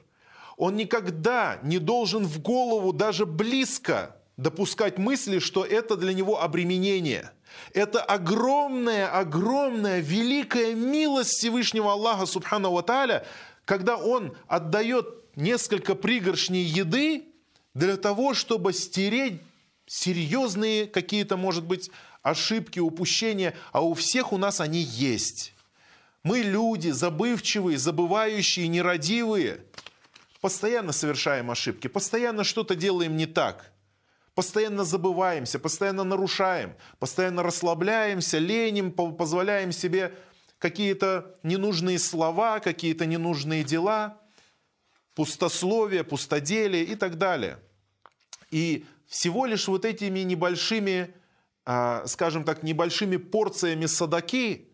он 0.58 0.76
никогда 0.78 1.60
не 1.64 1.80
должен 1.80 2.26
в 2.26 2.40
голову 2.42 2.94
даже 2.94 3.26
близко 3.26 4.16
допускать 4.38 4.98
мысли, 4.98 5.40
что 5.40 5.66
это 5.66 5.98
для 5.98 6.14
него 6.14 6.42
обременение. 6.42 7.32
Это 7.74 8.02
огромная, 8.02 9.08
огромная, 9.08 10.00
великая 10.00 10.76
милость 10.76 11.32
Всевышнего 11.32 11.92
Аллаха, 11.92 12.26
субхану 12.26 12.82
тааля, 12.82 13.26
когда 13.66 13.98
он 13.98 14.36
отдает 14.48 15.08
несколько 15.36 15.96
пригоршней 15.96 16.64
еды, 16.64 17.26
для 17.74 17.98
того, 17.98 18.34
чтобы 18.34 18.74
стереть 18.74 19.42
серьезные 19.86 20.88
какие-то, 20.88 21.38
может 21.38 21.66
быть, 21.66 21.92
ошибки, 22.24 22.80
упущения, 22.80 23.54
а 23.72 23.82
у 23.82 23.94
всех 23.94 24.34
у 24.34 24.38
нас 24.38 24.62
они 24.62 24.80
есть. 24.80 25.54
Мы 26.24 26.40
люди 26.40 26.90
забывчивые, 26.90 27.78
забывающие, 27.78 28.68
нерадивые. 28.68 29.60
Постоянно 30.42 30.92
совершаем 30.92 31.52
ошибки, 31.52 31.88
постоянно 31.88 32.44
что-то 32.44 32.76
делаем 32.76 33.16
не 33.16 33.26
так. 33.26 33.72
Постоянно 34.36 34.84
забываемся, 34.84 35.60
постоянно 35.60 36.04
нарушаем, 36.04 36.76
постоянно 37.00 37.42
расслабляемся, 37.42 38.38
леним, 38.38 38.92
позволяем 38.92 39.72
себе 39.72 40.14
какие-то 40.60 41.38
ненужные 41.42 41.98
слова, 41.98 42.60
какие-то 42.60 43.06
ненужные 43.06 43.64
дела, 43.64 44.22
пустословие, 45.14 46.04
пустоделие 46.04 46.84
и 46.84 46.96
так 46.96 47.18
далее. 47.18 47.60
И 48.52 48.86
всего 49.08 49.46
лишь 49.46 49.70
вот 49.70 49.86
этими 49.86 50.20
небольшими, 50.20 51.16
а, 51.64 52.06
скажем 52.06 52.44
так, 52.44 52.62
небольшими 52.62 53.16
порциями 53.16 53.86
садаки 53.86 54.70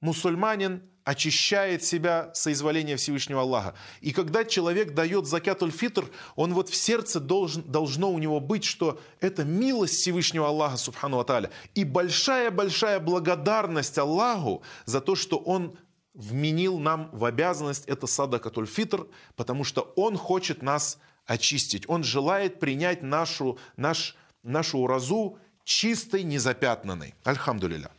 мусульманин 0.00 0.82
очищает 1.06 1.84
себя 1.84 2.30
соизволения 2.34 2.96
Всевышнего 2.96 3.42
Аллаха. 3.42 3.76
И 4.00 4.12
когда 4.12 4.44
человек 4.44 4.92
дает 4.92 5.26
закятуль 5.26 5.70
фитр, 5.70 6.10
он 6.34 6.52
вот 6.52 6.68
в 6.68 6.74
сердце 6.74 7.20
должен, 7.20 7.62
должно 7.62 8.10
у 8.10 8.18
него 8.18 8.40
быть, 8.40 8.64
что 8.64 9.00
это 9.20 9.44
милость 9.44 9.94
Всевышнего 9.94 10.48
Аллаха, 10.48 10.76
субхану 10.76 11.20
аталя, 11.20 11.50
и 11.76 11.84
большая-большая 11.84 12.98
благодарность 12.98 13.96
Аллаху 13.96 14.64
за 14.84 15.00
то, 15.00 15.14
что 15.14 15.38
он 15.38 15.78
вменил 16.12 16.80
нам 16.80 17.08
в 17.12 17.24
обязанность 17.24 17.84
это 17.86 18.08
садакатуль 18.08 18.66
фитр, 18.66 19.06
потому 19.36 19.62
что 19.62 19.92
он 19.94 20.16
хочет 20.16 20.60
нас 20.60 20.98
очистить. 21.24 21.88
Он 21.88 22.02
желает 22.02 22.58
принять 22.58 23.04
нашу, 23.04 23.58
наш, 23.76 24.16
нашу 24.42 24.78
уразу 24.78 25.38
чистой, 25.62 26.24
незапятнанной. 26.24 27.14
Альхамдулиля. 27.22 27.92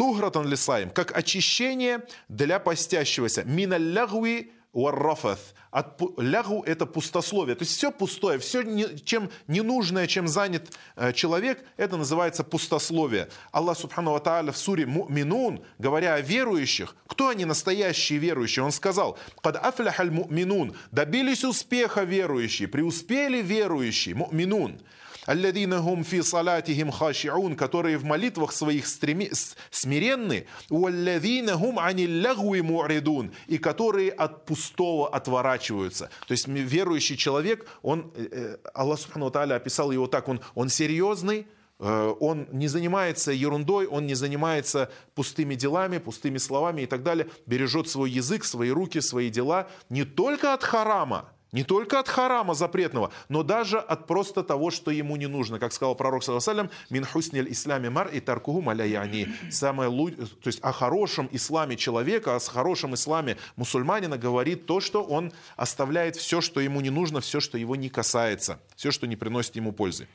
Тугратан 0.00 0.46
лисаем, 0.48 0.88
как 0.88 1.14
очищение 1.14 2.02
для 2.30 2.58
постящегося. 2.58 3.44
Миналлягуи 3.44 4.50
Уаррафаth. 4.72 5.52
От 5.70 6.00
лягу 6.16 6.62
это 6.62 6.86
пустословие. 6.86 7.54
То 7.54 7.64
есть 7.64 7.76
все 7.76 7.92
пустое, 7.92 8.38
все, 8.38 8.64
чем 9.04 9.30
ненужное, 9.46 10.06
чем 10.06 10.26
занят 10.26 10.74
э, 10.96 11.12
человек, 11.12 11.62
это 11.76 11.98
называется 11.98 12.44
пустословие. 12.44 13.28
Аллах 13.52 13.76
Субхану 13.76 14.12
Ва 14.12 14.52
в 14.52 14.56
суре 14.56 14.86
Му'минун, 14.86 15.62
говоря 15.78 16.14
о 16.14 16.22
верующих, 16.22 16.96
кто 17.06 17.28
они 17.28 17.44
настоящие 17.44 18.18
верующие? 18.18 18.64
Он 18.64 18.72
сказал, 18.72 19.18
«Кад 19.42 19.56
афляхаль 19.56 20.10
му'минун» 20.10 20.74
добились 20.92 21.44
успеха 21.44 22.04
верующие, 22.04 22.68
преуспели 22.68 23.42
верующие, 23.42 24.14
му'минун. 24.14 24.80
Алладина 25.26 25.80
гум 25.80 26.04
фи 26.04 26.22
салатихим 26.22 26.90
хашиун, 26.90 27.56
которые 27.56 27.98
в 27.98 28.04
молитвах 28.04 28.52
своих 28.52 28.86
стреми... 28.86 29.30
смиренны, 29.70 30.46
уалладина 30.70 31.56
гум 31.56 31.78
ани 31.78 32.06
лягуи 32.06 32.60
му'ридун, 32.60 33.32
и 33.46 33.58
которые 33.58 34.10
от 34.10 34.44
пустого 34.44 35.08
отворачиваются. 35.08 36.10
То 36.26 36.32
есть 36.32 36.48
верующий 36.48 37.16
человек, 37.16 37.66
он, 37.82 38.12
э, 38.14 38.28
э, 38.30 38.56
Аллах 38.74 39.00
Субхану 39.00 39.26
описал 39.26 39.90
его 39.90 40.06
так, 40.06 40.28
он, 40.28 40.40
он 40.54 40.68
серьезный, 40.68 41.46
э, 41.78 42.14
он 42.20 42.48
не 42.52 42.68
занимается 42.68 43.32
ерундой, 43.32 43.86
он 43.86 44.06
не 44.06 44.14
занимается 44.14 44.90
пустыми 45.14 45.54
делами, 45.54 45.98
пустыми 45.98 46.38
словами 46.38 46.82
и 46.82 46.86
так 46.86 47.02
далее, 47.02 47.28
бережет 47.46 47.88
свой 47.88 48.10
язык, 48.10 48.44
свои 48.44 48.70
руки, 48.70 49.00
свои 49.00 49.30
дела 49.30 49.68
не 49.88 50.04
только 50.04 50.54
от 50.54 50.64
харама, 50.64 51.30
не 51.52 51.64
только 51.64 51.98
от 51.98 52.08
харама 52.08 52.54
запретного, 52.54 53.10
но 53.28 53.42
даже 53.42 53.78
от 53.78 54.06
просто 54.06 54.42
того, 54.42 54.70
что 54.70 54.90
ему 54.90 55.16
не 55.16 55.26
нужно. 55.26 55.58
Как 55.58 55.72
сказал 55.72 55.94
пророк, 55.94 56.22
саллаллаху 56.22 56.70
мин 56.90 57.04
хусниль 57.04 57.50
исламе 57.50 57.90
мар 57.90 58.08
и 58.08 58.20
таркуху 58.20 58.60
маляяни. 58.60 59.28
Самое, 59.50 59.90
то 59.90 60.46
есть 60.46 60.60
о 60.60 60.72
хорошем 60.72 61.28
исламе 61.32 61.76
человека, 61.76 62.36
о 62.36 62.40
хорошем 62.40 62.94
исламе 62.94 63.36
мусульманина 63.56 64.18
говорит 64.18 64.66
то, 64.66 64.80
что 64.80 65.02
он 65.02 65.32
оставляет 65.56 66.16
все, 66.16 66.40
что 66.40 66.60
ему 66.60 66.80
не 66.80 66.90
нужно, 66.90 67.20
все, 67.20 67.40
что 67.40 67.58
его 67.58 67.76
не 67.76 67.88
касается, 67.88 68.60
все, 68.76 68.90
что 68.90 69.06
не 69.06 69.16
приносит 69.16 69.56
ему 69.56 69.72
пользы. 69.72 70.08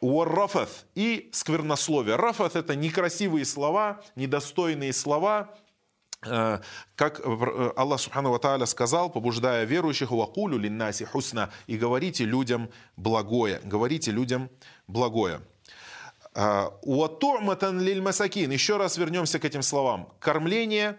Уаррафат 0.00 0.68
и 0.94 1.30
сквернословие. 1.32 2.16
Рафат 2.16 2.56
это 2.56 2.74
некрасивые 2.74 3.44
слова, 3.46 4.02
недостойные 4.16 4.92
слова, 4.92 5.54
как 6.24 7.20
э, 7.20 7.72
Аллах 7.76 8.00
Субхану 8.00 8.38
Тааля 8.38 8.66
сказал, 8.66 9.10
побуждая 9.10 9.64
верующих, 9.64 10.10
«Вакулю 10.10 10.58
линнаси 10.58 11.04
хусна» 11.04 11.50
и 11.66 11.76
говорите 11.76 12.24
людям 12.24 12.70
благое, 12.96 13.60
говорите 13.64 14.10
людям 14.10 14.50
благое. 14.86 15.40
Э, 16.34 16.70
«Уату'матан 16.82 17.80
лиль 17.80 18.00
масакин» 18.00 18.50
Еще 18.50 18.76
раз 18.76 18.96
вернемся 18.96 19.38
к 19.38 19.44
этим 19.44 19.62
словам. 19.62 20.12
Кормление 20.18 20.98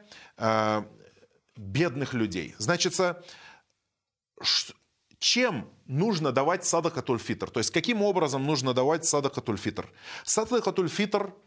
бедных 1.56 2.14
людей. 2.14 2.54
Значится, 2.58 3.24
чем 5.20 5.70
нужно 5.88 6.32
давать 6.32 6.66
садакатуль 6.66 7.20
фитр? 7.20 7.50
То 7.50 7.60
есть, 7.60 7.72
каким 7.72 8.02
образом 8.02 8.46
нужно 8.46 8.74
давать 8.74 9.06
садакатуль 9.06 9.58
фитр? 9.58 9.90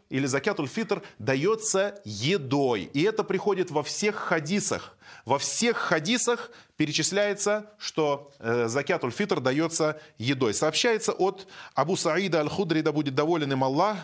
Или 0.09 0.25
закятуль 0.25 0.67
фитр 0.67 1.03
дается 1.17 2.01
едой. 2.05 2.89
И 2.93 3.03
это 3.03 3.23
приходит 3.23 3.71
во 3.71 3.83
всех 3.83 4.15
хадисах. 4.15 4.97
Во 5.25 5.37
всех 5.37 5.77
хадисах 5.77 6.51
перечисляется, 6.77 7.65
что 7.77 8.31
э, 8.39 8.67
закятуль 8.67 9.11
фитр 9.11 9.39
дается 9.39 9.99
едой. 10.17 10.53
Сообщается 10.53 11.11
от 11.11 11.47
Абу 11.75 11.95
Саида 11.95 12.39
Аль-Худри, 12.39 12.81
да 12.81 12.91
будет 12.91 13.15
доволен 13.15 13.51
им 13.51 13.63
Аллах. 13.63 13.97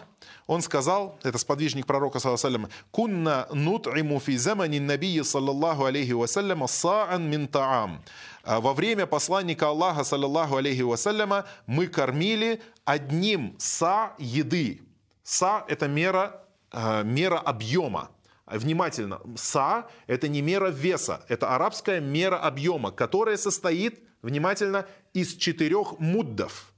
Он 0.48 0.62
сказал, 0.62 1.18
это 1.24 1.38
сподвижник 1.38 1.88
пророка, 1.88 2.20
صلى 2.20 2.45
الله 2.45 2.70
«كنا 2.92 3.48
نعطيها 3.52 4.20
في 4.20 4.38
زمان 4.38 4.80
النبي، 4.80 5.22
صلى 5.22 5.86
الله 5.86 6.12
عليه 6.12 6.35
وسلم، 6.35 6.64
صاعا 6.64 7.24
من 7.28 7.48
طعام». 7.48 8.00
А 8.44 8.60
во 8.60 8.74
время 8.74 9.08
посланника 9.08 9.70
Аллаха, 9.70 10.04
саллаллаху 10.04 10.58
алейхи 10.58 10.82
вассаляма, 10.82 11.46
мы 11.66 11.88
кормили 11.88 12.62
одним 12.84 13.56
са 13.58 14.12
еды. 14.20 14.82
Са– 15.24 15.64
это 15.68 15.88
мера, 15.88 16.44
э, 16.72 17.04
мера 17.04 17.40
объема. 17.40 18.10
Внимательно, 18.46 19.22
са– 19.36 19.88
это 20.08 20.28
не 20.28 20.42
мера 20.42 20.70
веса, 20.70 21.26
это 21.28 21.56
арабская 21.56 22.00
мера 22.00 22.38
объема, 22.38 22.92
которая 22.92 23.38
состоит, 23.38 24.04
внимательно, 24.22 24.86
из 25.14 25.36
четырех 25.36 26.00
муддов. 26.00 26.72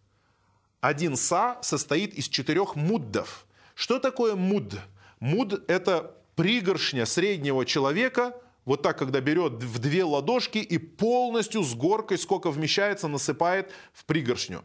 Один 0.79 1.17
са 1.17 1.57
состоит 1.61 2.13
из 2.13 2.29
четырех 2.29 2.75
муддов. 2.75 3.45
Что 3.75 3.99
такое 3.99 4.35
муд? 4.35 4.75
Муд– 5.19 5.63
это 5.67 6.15
пригоршня 6.35 7.05
среднего 7.05 7.65
человека– 7.65 8.33
вот 8.67 8.81
так, 8.81 8.97
когда 8.97 9.21
берет 9.21 9.63
в 9.63 9.79
две 9.79 10.03
ладошки 10.03 10.57
и 10.57 10.77
полностью 10.77 11.63
с 11.63 11.73
горкой, 11.73 12.17
сколько 12.17 12.51
вмещается, 12.51 13.07
насыпает 13.07 13.71
в 13.93 14.03
пригоршню. 14.03 14.61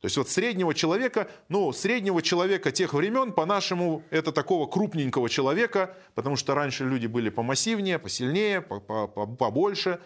То 0.00 0.06
есть 0.06 0.16
вот 0.16 0.28
среднего 0.28 0.74
человека, 0.74 1.28
ну, 1.48 1.72
среднего 1.72 2.22
человека 2.22 2.70
тех 2.70 2.94
времен, 2.94 3.32
по-нашему, 3.32 4.04
это 4.10 4.30
такого 4.30 4.66
крупненького 4.66 5.28
человека, 5.28 5.96
потому 6.14 6.36
что 6.36 6.54
раньше 6.54 6.84
люди 6.84 7.08
были 7.08 7.30
помассивнее, 7.30 7.98
посильнее, 7.98 8.60
побольше. 8.60 10.00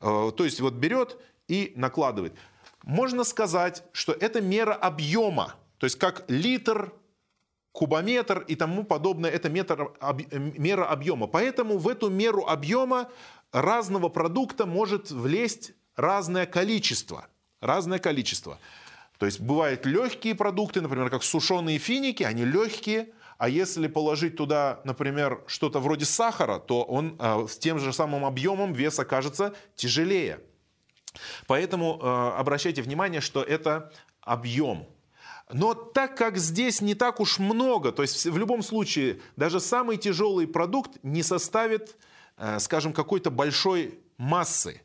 Э, 0.00 0.32
то 0.36 0.44
есть 0.44 0.60
вот 0.60 0.74
берет 0.74 1.16
и 1.48 1.72
накладывает. 1.76 2.34
Можно 2.82 3.24
сказать, 3.24 3.84
что 3.92 4.12
это 4.12 4.42
мера 4.42 4.74
объема. 4.74 5.54
То 5.78 5.84
есть 5.84 5.96
как 5.98 6.24
литр 6.28 6.92
кубометр 7.72 8.40
и 8.48 8.54
тому 8.54 8.84
подобное, 8.84 9.30
это 9.30 9.48
метр, 9.48 9.92
об, 10.00 10.20
мера 10.32 10.84
объема. 10.86 11.26
Поэтому 11.26 11.78
в 11.78 11.88
эту 11.88 12.10
меру 12.10 12.44
объема 12.46 13.08
разного 13.50 14.10
продукта 14.10 14.66
может 14.66 15.10
влезть 15.10 15.72
разное 15.96 16.44
количество. 16.44 17.28
Разное 17.60 17.98
количество. 17.98 18.58
То 19.18 19.26
есть 19.26 19.40
бывают 19.40 19.84
легкие 19.84 20.34
продукты, 20.34 20.80
например, 20.80 21.10
как 21.10 21.22
сушеные 21.22 21.78
финики, 21.78 22.22
они 22.22 22.44
легкие, 22.44 23.08
а 23.36 23.48
если 23.48 23.88
положить 23.88 24.36
туда, 24.36 24.80
например, 24.84 25.42
что-то 25.46 25.80
вроде 25.80 26.04
сахара, 26.04 26.58
то 26.58 26.82
он 26.82 27.16
э, 27.18 27.46
с 27.48 27.58
тем 27.58 27.78
же 27.78 27.92
самым 27.92 28.24
объемом 28.24 28.72
вес 28.72 28.98
окажется 28.98 29.54
тяжелее. 29.74 30.40
Поэтому 31.46 31.98
э, 32.00 32.38
обращайте 32.38 32.82
внимание, 32.82 33.20
что 33.20 33.42
это 33.42 33.92
объем. 34.20 34.86
Но 35.50 35.74
так 35.74 36.16
как 36.16 36.36
здесь 36.36 36.80
не 36.80 36.94
так 36.94 37.20
уж 37.20 37.38
много, 37.38 37.90
то 37.90 38.02
есть 38.02 38.26
в 38.26 38.36
любом 38.36 38.62
случае 38.62 39.20
даже 39.36 39.60
самый 39.60 39.96
тяжелый 39.96 40.46
продукт 40.46 40.98
не 41.02 41.22
составит, 41.22 41.96
э, 42.36 42.58
скажем, 42.60 42.92
какой-то 42.92 43.30
большой 43.30 43.98
массы. 44.16 44.82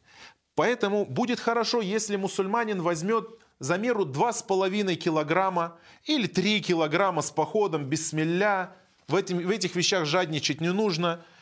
Поэтому 0.56 1.06
будет 1.06 1.40
хорошо, 1.40 1.82
если 1.82 2.16
мусульманин 2.16 2.82
возьмет 2.82 3.43
за 3.64 3.78
меру 3.78 4.06
2,5 4.06 4.96
килограмма 4.96 5.78
или 6.04 6.28
3 6.28 6.62
килограмма 6.62 7.22
с 7.22 7.32
походом, 7.32 7.86
без 7.86 8.10
смелля. 8.10 8.76
В, 9.08 9.16
этим, 9.16 9.40
в 9.40 9.50
этих 9.50 9.76
вещах 9.76 10.06
жадничать 10.06 10.62
не 10.62 10.72
нужно– 10.72 11.24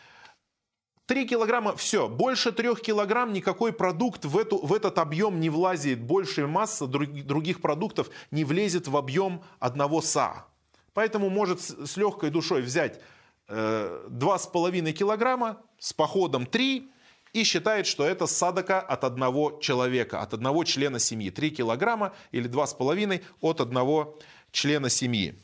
3 1.12 1.27
килограмма, 1.27 1.75
все, 1.75 2.07
больше 2.07 2.53
3 2.53 2.75
килограмм 2.75 3.34
никакой 3.34 3.73
продукт 3.73 4.23
в, 4.23 4.38
эту, 4.38 4.65
в 4.65 4.73
этот 4.73 4.97
объем 4.97 5.41
не 5.41 5.49
влазит, 5.49 6.01
большая 6.01 6.47
масса 6.47 6.88
других 6.88 7.60
продуктов 7.60 8.10
не 8.31 8.45
влезет 8.45 8.88
в 8.88 8.95
объем 8.95 9.43
одного 9.60 10.01
са. 10.01 10.45
Поэтому 10.93 11.29
может 11.29 11.60
с 11.60 11.97
легкой 11.97 12.29
душой 12.29 12.62
взять 12.62 13.01
э, 13.49 14.07
2,5 14.10 14.91
килограмма 14.93 15.62
с 15.79 15.91
походом 15.91 16.45
3 16.45 16.89
и 17.33 17.43
считает, 17.43 17.87
что 17.87 18.05
это 18.05 18.27
садака 18.27 18.79
от 18.79 19.03
одного 19.03 19.59
человека, 19.61 20.21
от 20.21 20.33
одного 20.33 20.63
члена 20.63 20.99
семьи. 20.99 21.29
3 21.29 21.49
килограмма 21.51 22.13
или 22.31 22.49
2,5 22.49 23.21
от 23.41 23.61
одного 23.61 24.19
члена 24.51 24.89
семьи. 24.89 25.35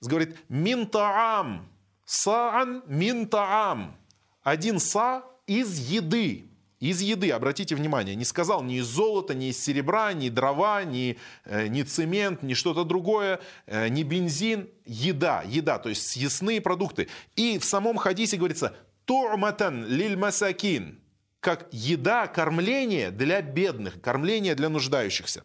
Говорит, 0.00 0.36
минтаам, 0.48 1.68
саан 2.04 2.82
минтаам 2.86 3.96
один 4.42 4.78
са 4.78 5.22
из 5.46 5.78
еды. 5.78 6.48
Из 6.80 7.00
еды, 7.00 7.30
обратите 7.30 7.76
внимание, 7.76 8.16
не 8.16 8.24
сказал 8.24 8.60
ни 8.64 8.78
из 8.78 8.86
золота, 8.86 9.34
ни 9.34 9.50
из 9.50 9.62
серебра, 9.62 10.12
ни 10.12 10.28
дрова, 10.28 10.82
ни, 10.82 11.16
э, 11.44 11.68
ни 11.68 11.82
цемент, 11.82 12.42
ни 12.42 12.54
что-то 12.54 12.82
другое, 12.82 13.38
э, 13.66 13.86
ни 13.86 14.02
бензин. 14.02 14.68
Еда, 14.84 15.44
еда, 15.46 15.78
то 15.78 15.88
есть 15.88 16.08
съестные 16.08 16.60
продукты. 16.60 17.06
И 17.36 17.58
в 17.58 17.64
самом 17.64 17.98
хадисе 17.98 18.36
говорится 18.36 18.74
«Ту'матан 19.06 19.86
лиль 19.86 20.16
масакин» 20.16 20.98
как 21.42 21.66
еда, 21.72 22.28
кормление 22.28 23.10
для 23.10 23.42
бедных, 23.42 24.00
кормление 24.00 24.54
для 24.54 24.68
нуждающихся. 24.68 25.44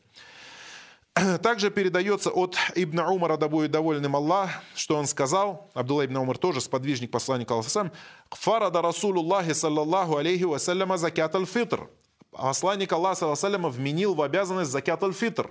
Также 1.42 1.72
передается 1.72 2.30
от 2.30 2.56
Ибн 2.76 3.00
Умара, 3.00 3.36
да 3.36 3.50
будет 3.50 3.72
довольным 3.72 4.16
Аллах, 4.16 4.52
что 4.76 4.96
он 4.96 5.08
сказал, 5.08 5.72
Абдулла 5.74 6.06
Ибн 6.06 6.18
Умар 6.18 6.38
тоже 6.38 6.62
сподвижник 6.62 7.10
посланника 7.10 7.56
Аллаха, 7.56 7.92
«Фарада 8.30 8.84
Расулуллахи 8.84 9.54
саллаллаху 9.54 10.18
алейхи 10.18 10.44
вассаляма 10.44 10.98
закят 10.98 11.36
аль-фитр». 11.36 11.90
Посланник 12.32 12.94
Аллаха 12.94 13.36
саллаллаху 13.36 13.70
вменил 13.70 14.14
в 14.14 14.22
обязанность 14.22 14.70
закят 14.70 15.04
аль-фитр. 15.04 15.50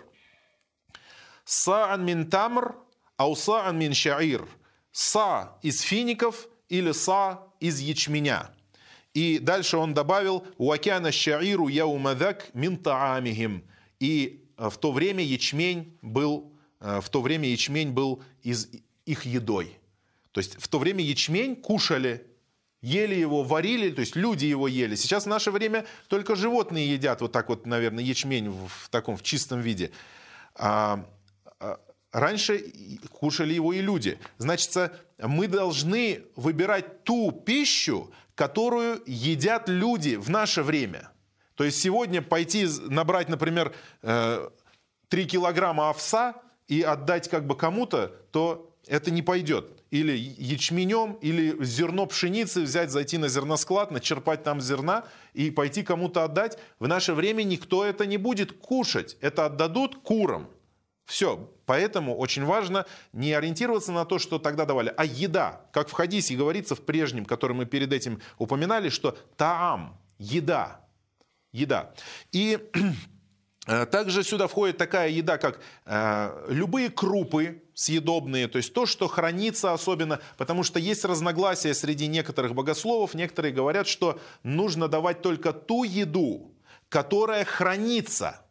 «Са'ан 1.44 2.04
мин 2.04 2.30
тамр, 2.30 2.76
ау 3.16 3.34
са'ан 3.34 3.76
мин 3.76 3.94
шаир». 3.94 4.46
«Са» 4.92 5.58
из 5.62 5.80
фиников 5.80 6.46
или 6.68 6.92
«са» 6.92 7.40
из 7.58 7.80
ячменя. 7.80 8.55
И 9.16 9.38
дальше 9.38 9.76
он 9.76 9.94
добавил 9.94 10.44
«Уакяна 10.58 11.10
шаиру 11.10 11.68
яумадак 11.68 12.48
мин 12.54 12.76
таамихим». 12.76 13.62
И 13.98 14.46
Э, 14.56 14.70
в 14.70 14.78
то 14.78 14.92
время 14.92 15.22
ячмень 15.22 15.98
был, 16.02 16.52
э, 16.80 17.00
в 17.00 17.08
то 17.08 17.20
время 17.20 17.48
ячмень 17.48 17.92
был 17.92 18.22
из 18.42 18.68
их 19.04 19.24
едой. 19.24 19.78
То 20.32 20.40
есть 20.40 20.56
в 20.58 20.68
то 20.68 20.78
время 20.78 21.02
ячмень 21.02 21.56
кушали, 21.56 22.26
ели 22.82 23.14
его, 23.14 23.42
варили, 23.42 23.90
то 23.90 24.00
есть 24.00 24.16
люди 24.16 24.46
его 24.46 24.68
ели. 24.68 24.94
Сейчас 24.96 25.24
в 25.24 25.28
наше 25.28 25.50
время 25.50 25.86
только 26.08 26.36
животные 26.36 26.92
едят 26.92 27.20
вот 27.20 27.32
так 27.32 27.48
вот, 27.48 27.66
наверное, 27.66 28.04
ячмень 28.04 28.50
в 28.50 28.88
таком 28.90 29.16
в 29.16 29.22
чистом 29.22 29.60
виде. 29.60 29.92
А, 30.54 31.06
а 31.58 31.80
раньше 32.12 32.72
кушали 33.10 33.54
его 33.54 33.72
и 33.72 33.80
люди. 33.80 34.18
Значит, 34.38 34.92
мы 35.18 35.48
должны 35.48 36.22
выбирать 36.36 37.02
ту 37.04 37.32
пищу, 37.32 38.12
которую 38.36 39.02
едят 39.06 39.68
люди 39.68 40.14
в 40.14 40.30
наше 40.30 40.62
время– 40.62 41.10
то 41.56 41.64
есть 41.64 41.80
сегодня 41.80 42.22
пойти 42.22 42.66
набрать, 42.88 43.28
например, 43.28 43.74
3 44.02 44.10
э, 44.12 45.24
килограмма 45.26 45.90
овса 45.90 46.34
и 46.68 46.82
отдать 46.82 47.28
как 47.28 47.46
бы 47.46 47.56
кому-то, 47.56 48.08
то 48.30 48.70
это 48.86 49.10
не 49.10 49.22
пойдет. 49.22 49.72
Или 49.90 50.12
ячменем, 50.12 51.14
или 51.22 51.56
зерно 51.64 52.06
пшеницы 52.06 52.62
взять, 52.62 52.90
зайти 52.90 53.16
на 53.18 53.28
зерносклад, 53.28 53.90
начерпать 53.90 54.42
там 54.42 54.60
зерна 54.60 55.04
и 55.32 55.50
пойти 55.50 55.82
кому-то 55.82 56.24
отдать. 56.24 56.58
В 56.78 56.86
наше 56.86 57.14
время 57.14 57.42
никто 57.42 57.84
это 57.84 58.04
не 58.04 58.18
будет 58.18 58.52
кушать. 58.52 59.16
Это 59.20 59.46
отдадут 59.46 59.96
курам. 60.02 60.50
Все. 61.06 61.50
Поэтому 61.66 62.16
очень 62.16 62.44
важно 62.44 62.86
не 63.12 63.32
ориентироваться 63.32 63.92
на 63.92 64.04
то, 64.04 64.18
что 64.18 64.38
тогда 64.38 64.64
давали, 64.64 64.94
а 64.96 65.04
еда. 65.04 65.62
Как 65.72 65.88
в 65.88 65.92
хадисе 65.92 66.36
говорится 66.36 66.74
в 66.74 66.80
прежнем, 66.80 67.24
который 67.24 67.52
мы 67.52 67.66
перед 67.66 67.92
этим 67.92 68.20
упоминали, 68.38 68.88
что 68.88 69.18
таам, 69.36 70.00
еда, 70.18 70.80
еда. 71.52 71.92
И 72.32 72.58
Э, 73.66 73.84
также 73.84 74.22
сюда 74.22 74.46
входит 74.46 74.76
такая 74.76 75.10
еда, 75.10 75.38
как 75.38 75.60
э, 75.86 76.46
любые 76.48 76.88
крупы 76.88 77.62
съедобные, 77.74 78.48
то 78.48 78.58
есть 78.58 78.72
то, 78.72 78.86
что 78.86 79.08
хранится 79.08 79.72
особенно, 79.72 80.20
потому 80.36 80.62
что 80.62 80.78
есть 80.78 81.04
разногласия 81.04 81.74
среди 81.74 82.06
некоторых 82.06 82.54
богословов. 82.54 83.14
Некоторые 83.14 83.52
говорят, 83.52 83.88
что 83.88 84.20
нужно 84.44 84.88
давать 84.88 85.20
только 85.20 85.52
ту 85.52 85.82
еду, 85.84 86.54
которая 86.88 87.44
хранится– 87.44 88.40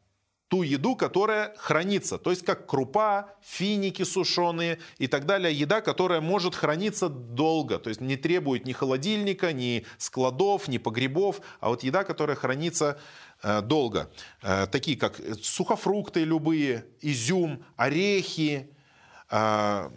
ту 0.48 0.62
еду, 0.62 0.96
которая 0.96 1.54
хранится. 1.58 2.18
То 2.18 2.30
есть 2.30 2.46
как 2.46 2.68
крупа, 2.68 3.34
финики 3.42 4.04
сушеные 4.04 4.80
и 4.98 5.08
так 5.08 5.26
далее. 5.26 5.54
Еда, 5.54 5.82
которая 5.82 6.22
может 6.22 6.56
храниться 6.56 7.10
долго. 7.10 7.80
То 7.80 7.90
есть 7.90 8.02
не 8.02 8.16
требует 8.16 8.66
ни 8.66 8.74
холодильника, 8.74 9.54
ни 9.54 9.86
складов, 9.98 10.68
ни 10.68 10.78
погребов. 10.78 11.42
А 11.60 11.70
вот 11.70 11.84
еда, 11.84 12.04
которая 12.04 12.36
хранится 12.36 13.00
Э, 13.42 13.62
долго. 13.62 14.10
Э, 14.42 14.66
такие 14.66 14.98
как 14.98 15.22
сухофрукты 15.42 16.24
любые, 16.24 16.86
изюм, 17.02 17.64
орехи, 17.76 18.72
э, 19.30 19.90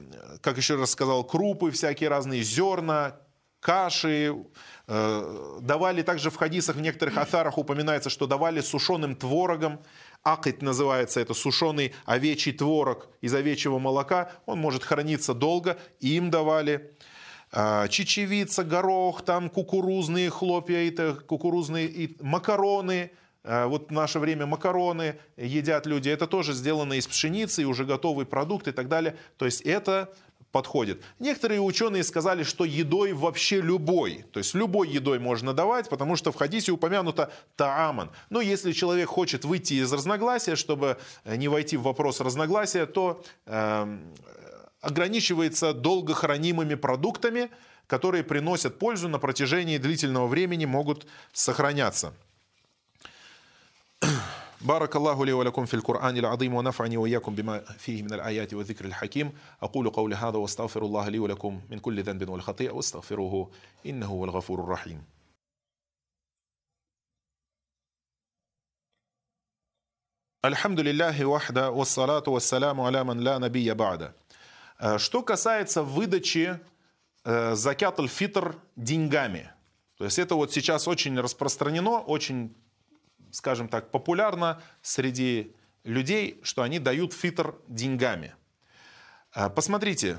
как 0.43 0.57
еще 0.57 0.75
раз 0.77 0.91
сказал, 0.91 1.25
крупы 1.25 1.71
всякие 1.71 2.09
разные, 2.11 2.43
зерна, 2.43 3.17
каши. 3.61 4.35
Давали 4.87 6.03
также 6.03 6.31
в 6.31 6.37
хадисах, 6.37 6.77
в 6.77 6.81
некоторых 6.81 7.17
афарах 7.19 7.59
упоминается, 7.59 8.11
что 8.11 8.27
давали 8.27 8.61
сушеным 8.61 9.17
творогом. 9.17 9.81
Акит 10.23 10.63
называется 10.63 11.21
это 11.21 11.35
сушеный 11.35 11.95
овечий 12.05 12.53
творог 12.53 13.09
из 13.21 13.35
овечьего 13.35 13.79
молока. 13.79 14.33
Он 14.47 14.59
может 14.59 14.85
храниться 14.85 15.35
долго. 15.35 15.79
Им 16.01 16.31
давали 16.31 16.95
чечевица, 17.89 18.63
горох, 18.63 19.25
там 19.25 19.49
кукурузные 19.49 20.29
хлопья, 20.29 20.87
это 20.87 21.15
кукурузные 21.15 21.87
и 21.87 22.15
макароны, 22.21 23.11
Э, 23.49 23.65
вот 23.65 23.89
в 23.89 23.93
наше 23.93 24.19
время 24.19 24.47
макароны 24.47 25.19
едят 25.39 25.87
люди, 25.87 26.11
это 26.11 26.27
тоже 26.27 26.53
сделано 26.53 26.93
из 26.95 27.07
пшеницы, 27.07 27.65
уже 27.65 27.87
готовый 27.87 28.27
продукт 28.27 28.69
и 28.69 28.73
так 28.73 28.89
далее. 28.89 29.17
То 29.39 29.47
есть 29.47 29.63
это 29.63 30.13
подходит. 30.59 31.01
Некоторые 31.21 31.61
ученые 31.61 32.03
сказали, 32.03 32.42
что 32.42 32.64
едой 32.64 33.12
вообще 33.12 33.61
любой, 33.61 34.25
то 34.33 34.40
есть 34.40 34.55
любой 34.55 34.88
едой 34.88 35.21
можно 35.21 35.55
давать, 35.55 35.88
потому 35.88 36.16
что 36.16 36.33
в 36.33 36.35
хадисе 36.35 36.73
упомянуто 36.73 37.31
тааман. 37.55 38.11
Но 38.29 38.40
если 38.40 38.73
человек 38.73 39.09
хочет 39.09 39.44
выйти 39.44 39.75
из 39.75 39.92
разногласия, 39.92 40.57
чтобы 40.57 40.97
не 41.25 41.47
войти 41.47 41.77
в 41.77 41.83
вопрос 41.83 42.21
разногласия, 42.21 42.87
то 42.87 43.23
э, 43.47 43.99
ограничивается 44.81 45.73
долго 45.73 46.12
хранимыми 46.12 46.75
продуктами, 46.75 47.51
которые 47.87 48.25
приносят 48.25 48.81
пользу 48.81 49.09
на 49.09 49.21
протяжении 49.21 49.79
длительного 49.79 50.27
времени, 50.27 50.66
могут 50.66 51.07
сохраняться. 51.33 52.12
بارك 54.62 54.96
الله 54.96 55.26
لي 55.26 55.34
ولكم 55.34 55.66
في 55.66 55.74
القرآن 55.74 56.18
العظيم 56.18 56.54
ونفعني 56.54 56.98
وإياكم 56.98 57.36
بما 57.36 57.60
فيه 57.60 58.04
من 58.04 58.13
الآيات 58.13 58.54
والذكر 58.54 58.86
الحكيم 58.86 59.32
أقول 59.62 59.89
قولي 59.89 60.16
هذا 60.16 60.38
واستغفر 60.38 60.86
الله 60.86 61.10
لي 61.10 61.20
ولكم 61.20 61.62
من 61.70 61.80
كل 61.80 62.04
ذنب 62.04 62.30
والخطيئة 62.30 62.72
واستغفروه 62.72 63.52
إنه 63.86 64.06
هو 64.06 64.26
الغفور 64.26 64.60
الرحيم 64.60 65.04
الحمد 70.46 70.80
لله 70.80 71.26
وحده 71.26 71.70
والصلاة 71.70 72.24
والسلام 72.28 72.82
على 72.82 73.04
من 73.04 73.20
لا 73.20 73.38
نبي 73.38 73.74
بعده 73.74 74.13
Что 74.98 75.24
касается 75.24 75.84
выдачи 75.84 76.60
закят 77.24 78.00
аль-фитр 78.00 78.58
деньгами, 78.76 79.50
то 79.98 80.04
есть 80.04 80.20
это 80.20 80.36
вот 80.36 80.52
сейчас 80.52 80.88
очень 80.88 81.18
распространено, 81.20 82.00
очень 82.00 82.54
скажем 83.38 83.68
так, 83.68 83.90
популярно 83.90 84.61
среди 84.83 85.55
людей, 85.85 86.40
что 86.42 86.62
они 86.62 86.79
дают 86.81 87.12
фитр 87.12 87.55
деньгами. 87.68 88.35
А, 89.33 89.48
посмотрите, 89.48 90.18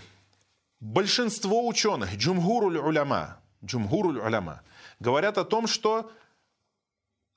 большинство 0.79 1.67
ученых, 1.67 2.15
джумгуруль 2.15 2.77
уляма, 2.77 3.41
джумгуруль 3.63 4.19
уляма, 4.19 4.61
говорят 4.99 5.37
о 5.37 5.43
том, 5.43 5.67
что 5.67 6.11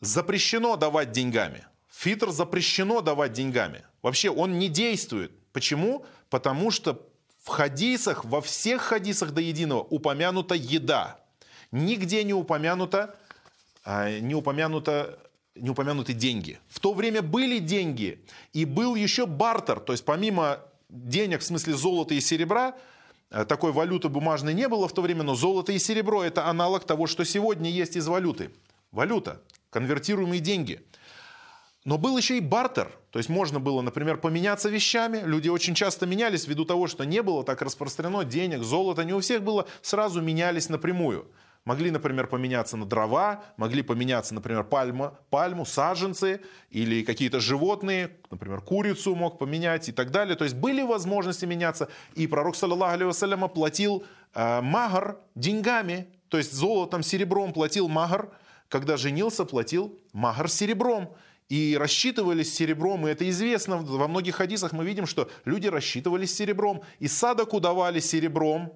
запрещено 0.00 0.76
давать 0.76 1.10
деньгами. 1.10 1.66
Фитр 1.90 2.30
запрещено 2.30 3.00
давать 3.00 3.32
деньгами. 3.32 3.84
Вообще 4.02 4.30
он 4.30 4.58
не 4.58 4.68
действует. 4.68 5.32
Почему? 5.52 6.06
Потому 6.30 6.70
что 6.70 7.08
в 7.42 7.48
хадисах, 7.48 8.24
во 8.24 8.40
всех 8.40 8.82
хадисах 8.82 9.32
до 9.32 9.40
единого 9.40 9.80
упомянута 9.80 10.54
еда. 10.54 11.18
Нигде 11.72 12.22
не 12.22 12.34
упомянуто, 12.34 13.16
а, 13.84 14.20
не 14.20 14.34
упомянуто 14.34 15.18
не 15.54 15.70
упомянуты 15.70 16.12
деньги. 16.12 16.58
В 16.68 16.80
то 16.80 16.92
время 16.92 17.22
были 17.22 17.58
деньги, 17.58 18.24
и 18.52 18.64
был 18.64 18.94
еще 18.94 19.26
бартер, 19.26 19.80
то 19.80 19.92
есть 19.92 20.04
помимо 20.04 20.60
денег, 20.88 21.40
в 21.40 21.44
смысле 21.44 21.74
золота 21.74 22.14
и 22.14 22.20
серебра, 22.20 22.74
э, 23.30 23.44
такой 23.44 23.72
валюты 23.72 24.08
бумажной 24.08 24.54
не 24.54 24.68
было 24.68 24.88
в 24.88 24.92
то 24.92 25.02
время, 25.02 25.22
но 25.22 25.34
золото 25.34 25.72
и 25.72 25.78
серебро– 25.78 26.22
это 26.24 26.46
аналог 26.46 26.84
того, 26.84 27.06
что 27.06 27.24
сегодня 27.24 27.70
есть 27.70 27.96
из 27.96 28.06
валюты. 28.06 28.50
Валюта, 28.90 29.40
конвертируемые 29.70 30.40
деньги. 30.40 30.82
Но 31.84 31.98
был 31.98 32.16
еще 32.16 32.36
и 32.36 32.40
бартер, 32.40 32.92
то 33.10 33.18
есть 33.18 33.28
можно 33.28 33.58
было, 33.58 33.82
например, 33.82 34.16
поменяться 34.16 34.68
вещами. 34.68 35.20
Люди 35.24 35.48
очень 35.48 35.74
часто 35.74 36.06
менялись 36.06 36.46
ввиду 36.46 36.64
того, 36.64 36.86
что 36.86 37.04
не 37.04 37.22
было 37.22 37.42
так 37.42 37.60
распространено 37.60 38.24
денег, 38.24 38.62
золота, 38.62 39.02
не 39.02 39.12
у 39.12 39.20
всех 39.20 39.42
было, 39.42 39.66
сразу 39.80 40.20
менялись 40.20 40.68
напрямую. 40.68 41.26
Могли, 41.64 41.92
например, 41.92 42.27
поменяться 42.27 42.77
на 42.77 42.87
дрова, 42.87 43.44
могли 43.57 43.83
поменяться, 43.83 44.35
например, 44.35 44.64
пальма, 44.64 45.18
пальму, 45.31 45.64
саженцы 45.64 46.40
или 46.70 47.05
какие-то 47.05 47.38
животные, 47.38 48.16
например, 48.31 48.61
курицу 48.62 49.14
мог 49.14 49.38
поменять 49.38 49.88
и 49.88 49.92
так 49.92 50.11
далее. 50.11 50.35
То 50.35 50.42
есть 50.42 50.57
были 50.57 50.83
возможности 50.83 51.44
меняться. 51.44 51.88
И 52.14 52.27
пророк, 52.27 52.57
саллаллаху 52.57 53.07
вассалям, 53.07 53.48
платил 53.48 54.05
э, 54.35 54.61
магар 54.61 55.18
деньгами, 55.37 56.09
то 56.29 56.38
есть 56.38 56.53
золотом, 56.53 57.05
серебром 57.05 57.53
платил 57.53 57.88
магар. 57.88 58.31
Когда 58.68 58.96
женился, 58.96 59.44
платил 59.44 60.01
магар 60.12 60.48
серебром 60.48 61.14
и 61.48 61.77
рассчитывались 61.79 62.53
серебром, 62.55 63.07
и 63.07 63.11
это 63.11 63.29
известно, 63.29 63.77
во 63.77 64.09
многих 64.09 64.37
хадисах 64.37 64.72
мы 64.72 64.85
видим, 64.85 65.07
что 65.07 65.31
люди 65.44 65.68
рассчитывались 65.68 66.35
серебром, 66.35 66.83
и 66.98 67.07
садаку 67.07 67.61
давали 67.61 68.01
серебром, 68.01 68.72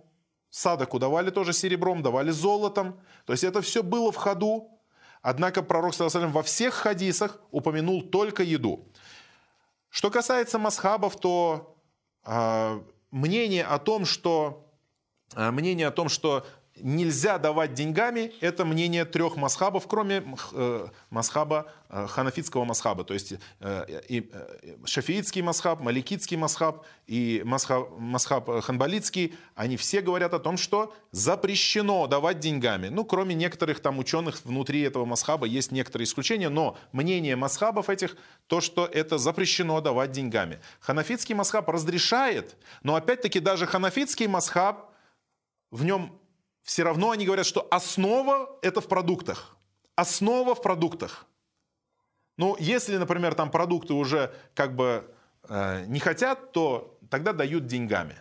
Садаку 0.50 0.98
давали 0.98 1.30
тоже 1.30 1.52
серебром, 1.52 2.02
давали 2.02 2.30
золотом. 2.30 3.00
То 3.24 3.32
есть 3.32 3.44
это 3.44 3.61
все 3.61 3.82
было 3.82 4.12
в 4.12 4.16
ходу. 4.16 4.70
Однако 5.22 5.62
пророк 5.62 5.94
саллиллаху 5.94 6.32
во 6.32 6.42
всех 6.42 6.74
хадисах 6.74 7.40
упомянул 7.50 8.02
только 8.02 8.42
еду. 8.42 8.87
Что 9.88 10.11
касается 10.11 10.59
масхабов, 10.59 11.18
то 11.18 11.76
э, 12.24 12.80
мнение 13.11 13.64
о 13.64 13.78
том, 13.78 14.04
что 14.04 14.70
э, 15.35 15.50
мнение 15.50 15.88
о 15.88 15.90
том, 15.90 16.09
что 16.09 16.46
нельзя 16.80 17.38
давать 17.38 17.74
деньгами, 17.74 18.32
это 18.40 18.64
мнение 18.64 19.04
трех 19.04 19.36
масхабов, 19.36 19.86
кроме 19.86 20.22
э, 20.52 20.88
масхаба, 21.10 21.70
э, 21.88 22.06
ханафитского 22.06 22.64
масхаба, 22.64 23.04
то 23.04 23.14
есть 23.14 23.34
э, 23.60 24.00
и, 24.08 24.30
шафиитский 24.84 25.42
масхаб, 25.42 25.80
маликитский 25.80 26.36
масхаб 26.36 26.84
и 27.06 27.42
масхаб, 27.44 27.98
масхаб 27.98 28.62
ханбалитский, 28.62 29.34
они 29.54 29.76
все 29.76 30.00
говорят 30.00 30.34
о 30.34 30.38
том, 30.38 30.56
что 30.56 30.94
запрещено 31.12 32.06
давать 32.06 32.40
деньгами. 32.40 32.88
Ну, 32.88 33.04
кроме 33.04 33.34
некоторых 33.34 33.80
там 33.80 33.98
ученых 33.98 34.44
внутри 34.44 34.82
этого 34.82 35.04
масхаба 35.04 35.46
есть 35.46 35.72
некоторые 35.72 36.04
исключения, 36.04 36.48
но 36.48 36.76
мнение 36.92 37.36
масхабов 37.36 37.88
этих, 37.88 38.16
то, 38.46 38.60
что 38.60 38.86
это 38.86 39.18
запрещено 39.18 39.80
давать 39.80 40.12
деньгами. 40.12 40.60
Ханафитский 40.80 41.34
масхаб 41.34 41.68
разрешает, 41.68 42.56
но 42.82 42.94
опять-таки 42.94 43.40
даже 43.40 43.66
ханафитский 43.66 44.26
масхаб, 44.26 44.92
в 45.70 45.84
нем 45.84 46.18
все 46.66 46.83
равно 46.83 47.12
они 47.12 47.24
говорят, 47.24 47.46
что 47.46 47.66
основа 47.70 48.59
это 48.61 48.81
в 48.81 48.88
продуктах. 48.88 49.57
Основа 49.94 50.57
в 50.57 50.61
продуктах. 50.61 51.26
Ну, 52.37 52.57
если, 52.59 52.96
например, 52.96 53.35
там 53.35 53.52
продукты 53.52 53.94
уже 53.94 54.35
как 54.52 54.74
бы 54.74 55.09
э, 55.48 55.85
не 55.87 56.00
хотят, 56.00 56.50
то 56.50 56.98
тогда 57.09 57.33
дают 57.33 57.66
деньгами. 57.66 58.16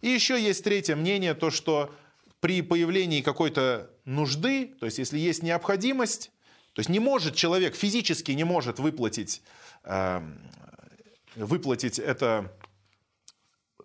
И 0.00 0.08
еще 0.08 0.42
есть 0.42 0.64
третье 0.64 0.96
мнение, 0.96 1.34
то 1.34 1.50
что 1.50 1.94
при 2.40 2.62
появлении 2.62 3.22
какой-то 3.22 3.88
нужды, 4.04 4.74
то 4.80 4.86
есть 4.86 4.98
если 4.98 5.18
есть 5.18 5.44
необходимость, 5.44 6.32
то 6.72 6.80
есть 6.80 6.90
не 6.90 6.98
может 6.98 7.36
человек 7.36 7.76
физически 7.76 8.32
не 8.32 8.44
может 8.44 8.80
выплатить, 8.80 9.40
э, 9.84 10.20
выплатить 11.36 12.00
это 12.00 12.52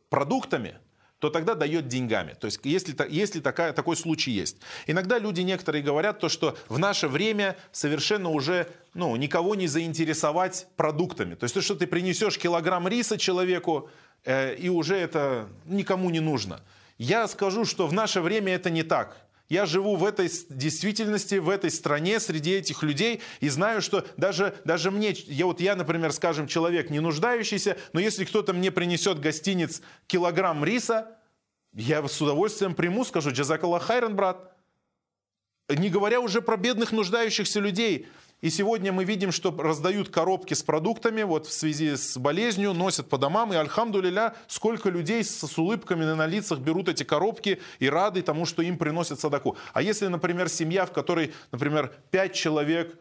продуктами, 0.10 0.80
то 1.19 1.29
тогда 1.29 1.53
дает 1.53 1.88
деньгами. 1.88 2.34
То 2.39 2.45
есть 2.45 2.60
если, 2.63 2.95
если 3.10 3.39
такая, 3.41 3.73
такой 3.73 3.95
случай 3.95 4.32
есть. 4.32 4.58
Иногда 4.88 5.19
люди 5.19 5.41
некоторые 5.41 5.84
говорят 5.84 6.19
то, 6.19 6.29
что 6.29 6.58
в 6.69 6.79
наше 6.79 7.08
время 7.08 7.58
совершенно 7.71 8.29
уже 8.29 8.67
ну, 8.93 9.15
никого 9.15 9.55
не 9.55 9.67
заинтересовать 9.67 10.67
продуктами. 10.75 11.36
То 11.36 11.43
есть 11.43 11.53
то, 11.53 11.62
что 11.62 11.75
ты 11.75 11.88
принесешь 11.88 12.38
килограмм 12.38 12.88
риса 12.88 13.17
человеку, 13.17 13.89
э, 14.23 14.55
и 14.55 14.69
уже 14.69 14.95
это 14.95 15.49
никому 15.65 16.10
не 16.10 16.21
нужно. 16.21 16.62
Я 16.97 17.27
скажу, 17.27 17.65
что 17.65 17.88
в 17.88 17.93
наше 17.93 18.21
время 18.21 18.53
это 18.53 18.69
не 18.69 18.84
так. 18.84 19.17
Я 19.49 19.65
живу 19.65 19.95
в 19.95 20.05
этой 20.05 20.29
действительности, 20.49 21.35
в 21.35 21.49
этой 21.49 21.71
стране, 21.71 22.19
среди 22.19 22.51
этих 22.51 22.83
людей, 22.83 23.21
и 23.39 23.49
знаю, 23.49 23.81
что 23.81 24.05
даже, 24.15 24.55
даже 24.63 24.91
мне, 24.91 25.15
я, 25.25 25.47
вот 25.47 25.59
я, 25.59 25.75
например, 25.75 26.12
скажем, 26.12 26.47
человек 26.47 26.91
не 26.91 26.99
нуждающийся, 26.99 27.75
но 27.91 27.99
если 27.99 28.25
кто-то 28.25 28.53
мне 28.53 28.71
принесет 28.71 29.19
гостиниц 29.19 29.81
килограмм 30.05 30.63
риса, 30.63 31.17
я 31.73 32.07
с 32.07 32.21
удовольствием 32.21 32.75
приму, 32.75 33.03
скажу, 33.03 33.31
джазакаллах 33.31 33.83
хайран, 33.83 34.15
брат. 34.15 34.55
Не 35.67 35.89
говоря 35.89 36.19
уже 36.19 36.41
про 36.41 36.55
бедных 36.55 36.91
нуждающихся 36.91 37.59
людей. 37.59 38.07
И 38.41 38.49
сегодня 38.49 38.93
мы 38.93 39.04
видим, 39.04 39.34
что 39.34 39.52
раздают 39.52 40.10
коробки 40.10 40.54
с 40.54 40.63
продуктами 40.63 41.23
вот 41.23 41.45
в 41.45 41.52
связи 41.52 41.97
с 41.97 42.17
болезнью, 42.17 42.73
носят 42.73 43.10
по 43.10 43.17
домам. 43.17 43.52
И 43.52 43.58
альхамдулиля, 43.58 44.34
сколько 44.47 44.89
людей 44.89 45.25
с, 45.25 45.45
с 45.45 45.58
улыбками 45.58 46.06
на 46.06 46.25
лицах 46.25 46.60
берут 46.60 46.88
эти 46.88 47.04
коробки 47.04 47.60
и 47.80 47.89
рады 47.89 48.21
тому, 48.21 48.45
что 48.45 48.62
им 48.62 48.78
приносят 48.78 49.19
садаку. 49.19 49.58
А 49.73 49.82
если, 49.82 50.08
например, 50.08 50.47
семья, 50.47 50.86
в 50.86 50.93
которой, 50.93 51.34
например, 51.52 51.91
пять 52.12 52.34
человек, 52.34 52.97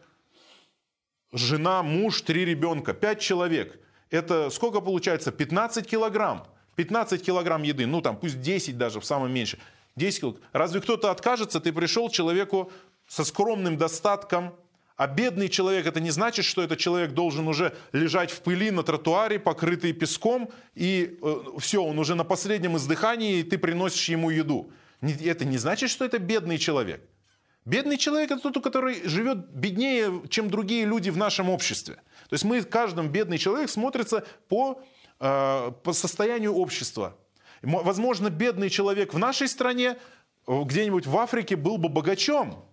жена, 1.31 1.83
муж, 1.83 2.21
три 2.21 2.43
ребенка, 2.43 2.93
пять 2.93 3.21
человек, 3.21 3.79
это 4.09 4.49
сколько 4.49 4.81
получается? 4.81 5.31
15 5.31 5.87
килограмм. 5.87 6.47
15 6.75 7.23
килограмм 7.23 7.63
еды, 7.63 7.85
ну 7.85 8.01
там 8.01 8.17
пусть 8.17 8.41
10 8.41 8.77
даже 8.77 8.99
в 8.99 9.05
самом 9.05 9.31
меньше. 9.31 9.57
10 9.95 10.19
килограмм. 10.19 10.43
Разве 10.51 10.81
кто-то 10.81 11.11
откажется? 11.11 11.61
Ты 11.61 11.71
пришел 11.71 12.09
человеку 12.09 12.71
со 13.07 13.23
скромным 13.23 13.77
достатком, 13.77 14.53
а 14.99 15.07
бедный 15.07 15.47
человек, 15.47 15.87
это 15.87 16.01
не 16.01 16.11
значит, 16.11 16.43
что 16.43 16.61
этот 16.61 16.77
человек 16.77 17.13
должен 17.13 17.47
уже 17.47 17.73
лежать 17.93 18.31
в 18.31 18.41
пыли 18.41 18.69
на 18.69 18.83
тротуаре, 18.83 19.39
покрытый 19.39 19.93
песком, 19.93 20.49
и 20.75 21.17
э, 21.21 21.35
все, 21.59 21.81
он 21.81 21.99
уже 21.99 22.15
на 22.15 22.25
последнем 22.25 22.75
издыхании, 22.75 23.37
и 23.39 23.43
ты 23.43 23.57
приносишь 23.57 24.09
ему 24.09 24.29
еду. 24.29 24.73
Это 24.99 25.45
не 25.45 25.57
значит, 25.57 25.89
что 25.89 26.03
это 26.03 26.19
бедный 26.19 26.57
человек. 26.57 27.01
Бедный 27.63 27.97
человек 27.97 28.31
это 28.31 28.51
тот, 28.51 28.61
который 28.61 29.07
живет 29.07 29.49
беднее, 29.51 30.21
чем 30.27 30.49
другие 30.49 30.83
люди 30.83 31.09
в 31.09 31.15
нашем 31.15 31.49
обществе. 31.49 31.95
То 32.27 32.33
есть 32.33 32.43
мы, 32.43 32.61
каждым 32.61 33.07
бедный 33.07 33.37
человек 33.37 33.69
смотрится 33.69 34.25
по, 34.49 34.81
э, 35.21 35.71
по 35.81 35.93
состоянию 35.93 36.53
общества. 36.53 37.15
Возможно, 37.61 38.29
бедный 38.29 38.69
человек 38.69 39.13
в 39.13 39.17
нашей 39.17 39.47
стране, 39.47 39.95
э, 40.45 40.61
где-нибудь 40.65 41.07
в 41.07 41.17
Африке 41.17 41.55
был 41.55 41.77
бы 41.77 41.87
богачом, 41.87 42.65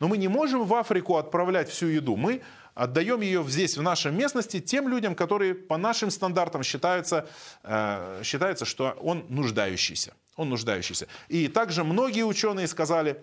но 0.00 0.08
мы 0.08 0.18
не 0.18 0.28
можем 0.28 0.64
в 0.64 0.74
Африку 0.74 1.16
отправлять 1.16 1.70
всю 1.70 1.86
еду. 1.86 2.16
Мы 2.16 2.42
отдаем 2.74 3.22
ее 3.22 3.44
здесь, 3.48 3.76
в 3.76 3.82
нашей 3.82 4.12
местности, 4.12 4.60
тем 4.60 4.88
людям, 4.88 5.14
которые 5.14 5.54
по 5.54 5.78
нашим 5.78 6.10
стандартам 6.10 6.62
считаются, 6.62 7.28
э, 7.62 8.20
считается, 8.22 8.64
что 8.64 8.90
он 9.00 9.24
нуждающийся. 9.28 10.12
Он 10.36 10.50
нуждающийся. 10.50 11.08
И 11.28 11.48
также 11.48 11.82
многие 11.82 12.22
ученые 12.22 12.66
сказали, 12.66 13.22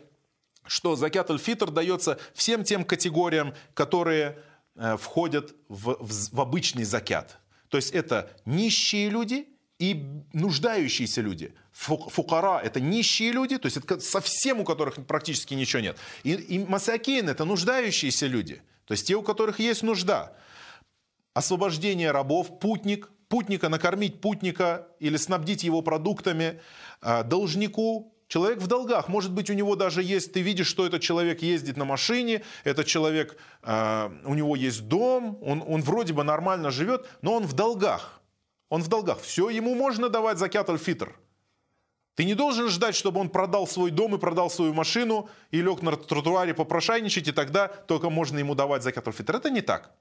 что 0.66 0.96
закят 0.96 1.30
аль-фитр 1.30 1.70
дается 1.70 2.18
всем 2.34 2.64
тем 2.64 2.84
категориям, 2.84 3.54
которые 3.76 4.40
э, 4.76 4.98
входят 4.98 5.54
в, 5.68 5.98
в, 6.00 6.36
в 6.36 6.42
обычный 6.42 6.84
закят. 6.84 7.38
То 7.70 7.78
есть 7.78 7.92
это 7.92 8.32
нищие 8.46 9.10
люди 9.10 9.48
и 9.84 10.06
нуждающиеся 10.32 11.20
люди. 11.22 11.54
Фукара– 11.74 12.62
это 12.64 12.80
нищие 12.80 13.34
люди, 13.34 13.58
то 13.58 13.66
есть 13.66 13.76
это 13.76 14.00
совсем 14.00 14.62
у 14.62 14.64
которых 14.64 15.06
практически 15.06 15.56
ничего 15.56 15.82
нет. 15.82 15.98
И, 16.24 16.32
и 16.32 16.60
масакин– 16.60 17.28
это 17.30 17.44
нуждающиеся 17.44 18.28
люди, 18.28 18.62
то 18.86 18.94
есть 18.94 19.08
те, 19.08 19.16
у 19.16 19.22
которых 19.22 19.60
есть 19.60 19.84
нужда. 19.84 20.38
Освобождение 21.34 22.12
рабов, 22.12 22.60
путник, 22.60 23.10
путника, 23.28 23.68
накормить 23.68 24.22
путника 24.22 24.88
или 25.00 25.18
снабдить 25.18 25.66
его 25.66 25.82
продуктами, 25.82 26.62
а, 27.02 27.24
должнику, 27.24 28.10
Человек 28.30 28.60
в 28.60 28.68
долгах, 28.68 29.10
может 29.10 29.32
быть, 29.32 29.52
у 29.52 29.54
него 29.54 29.76
даже 29.76 30.02
есть, 30.02 30.34
ты 30.34 30.42
видишь, 30.42 30.66
что 30.66 30.88
этот 30.88 31.04
человек 31.04 31.44
ездит 31.44 31.78
на 31.78 31.86
машине, 31.86 32.42
этот 32.64 32.88
человек, 32.88 33.38
э, 33.62 34.10
у 34.26 34.34
него 34.34 34.56
есть 34.56 34.88
дом, 34.88 35.38
он, 35.44 35.64
он 35.68 35.84
вроде 35.84 36.14
бы 36.14 36.24
нормально 36.24 36.72
живет, 36.72 37.06
но 37.22 37.36
он 37.36 37.44
в 37.44 37.54
долгах. 37.54 38.23
Он 38.74 38.82
в 38.82 38.88
долгах. 38.88 39.22
Все 39.22 39.52
ему 39.52 39.76
можно 39.76 40.10
давать 40.10 40.40
закят 40.40 40.68
аль-фитр. 40.68 41.16
Ты 42.16 42.24
не 42.24 42.34
должен 42.34 42.70
ждать, 42.70 42.96
чтобы 42.96 43.20
он 43.20 43.30
продал 43.30 43.68
свой 43.68 43.92
дом 43.92 44.16
и 44.16 44.18
продал 44.18 44.50
свою 44.50 44.74
машину 44.74 45.30
и 45.52 45.62
лег 45.62 45.84
на 45.84 45.96
тротуаре 45.96 46.56
попрошайничать, 46.56 47.28
и 47.28 47.32
тогда 47.32 47.68
только 47.68 48.10
можно 48.10 48.40
ему 48.40 48.56
давать 48.56 48.82
закат 48.82 49.06
фитр. 49.14 49.36
Это 49.36 49.52
не 49.52 49.62
так. 49.62 49.92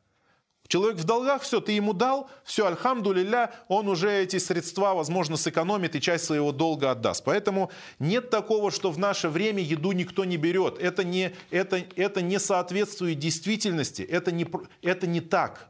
Человек 0.68 0.96
в 0.96 1.04
долгах, 1.04 1.42
все, 1.42 1.60
ты 1.60 1.72
ему 1.72 1.92
дал, 1.92 2.30
все, 2.44 2.64
альхамдулилля, 2.66 3.52
он 3.68 3.88
уже 3.88 4.10
эти 4.10 4.38
средства, 4.38 4.94
возможно, 4.94 5.36
сэкономит 5.36 5.94
и 5.94 6.00
часть 6.00 6.24
своего 6.24 6.50
долга 6.50 6.92
отдаст. 6.92 7.24
Поэтому 7.24 7.70
нет 7.98 8.30
такого, 8.30 8.70
что 8.70 8.90
в 8.90 8.98
наше 8.98 9.28
время 9.28 9.62
еду 9.62 9.92
никто 9.92 10.24
не 10.24 10.38
берет. 10.38 10.78
Это 10.78 11.04
не, 11.04 11.34
это, 11.50 11.76
это 11.96 12.22
не 12.22 12.40
соответствует 12.40 13.18
действительности, 13.18 14.00
это 14.00 14.32
не, 14.32 14.46
это 14.80 15.06
не 15.06 15.20
так. 15.20 15.68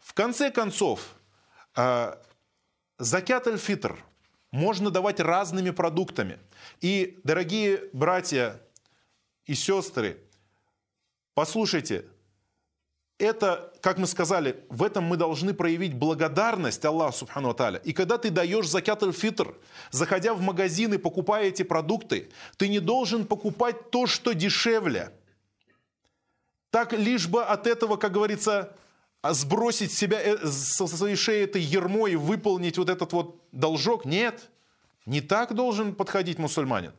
В 0.00 0.14
конце 0.14 0.50
концов, 0.50 1.14
закят 2.98 3.46
аль-фитр– 3.46 3.98
можно 4.52 4.90
давать 4.90 5.18
разными 5.18 5.70
продуктами. 5.70 6.38
И, 6.80 7.18
дорогие 7.24 7.88
братья 7.92 8.60
и 9.46 9.54
сестры, 9.54 10.22
послушайте, 11.34 12.04
это, 13.18 13.72
как 13.80 13.98
мы 13.98 14.06
сказали, 14.06 14.64
в 14.68 14.82
этом 14.82 15.04
мы 15.04 15.16
должны 15.16 15.54
проявить 15.54 15.94
благодарность 15.94 16.84
Аллаху 16.84 17.18
Субхану 17.18 17.50
Аталя. 17.50 17.78
И 17.78 17.92
когда 17.92 18.18
ты 18.18 18.30
даешь 18.30 18.68
закят 18.68 19.02
аль-фитр, 19.02 19.54
заходя 19.90 20.34
в 20.34 20.40
магазин 20.42 20.92
и 20.92 20.98
покупая 20.98 21.46
эти 21.46 21.62
продукты, 21.62 22.30
ты 22.56 22.68
не 22.68 22.80
должен 22.80 23.26
покупать 23.26 23.90
то, 23.90 24.06
что 24.06 24.32
дешевле. 24.32 25.12
Так 26.70 26.92
лишь 26.92 27.26
бы 27.26 27.42
от 27.44 27.66
этого, 27.66 27.96
как 27.96 28.12
говорится, 28.12 28.76
а 29.22 29.34
сбросить 29.34 29.92
себя 29.92 30.20
э, 30.20 30.46
со 30.46 30.86
своей 30.86 31.16
шеи 31.16 31.44
этой 31.44 31.62
ермо 31.62 32.08
и 32.08 32.16
выполнить 32.16 32.76
вот 32.76 32.90
этот 32.90 33.12
вот 33.12 33.40
должок. 33.52 34.04
Нет, 34.04 34.50
не 35.06 35.20
так 35.20 35.54
должен 35.54 35.94
подходить 35.94 36.38
мусульманин. 36.38 36.92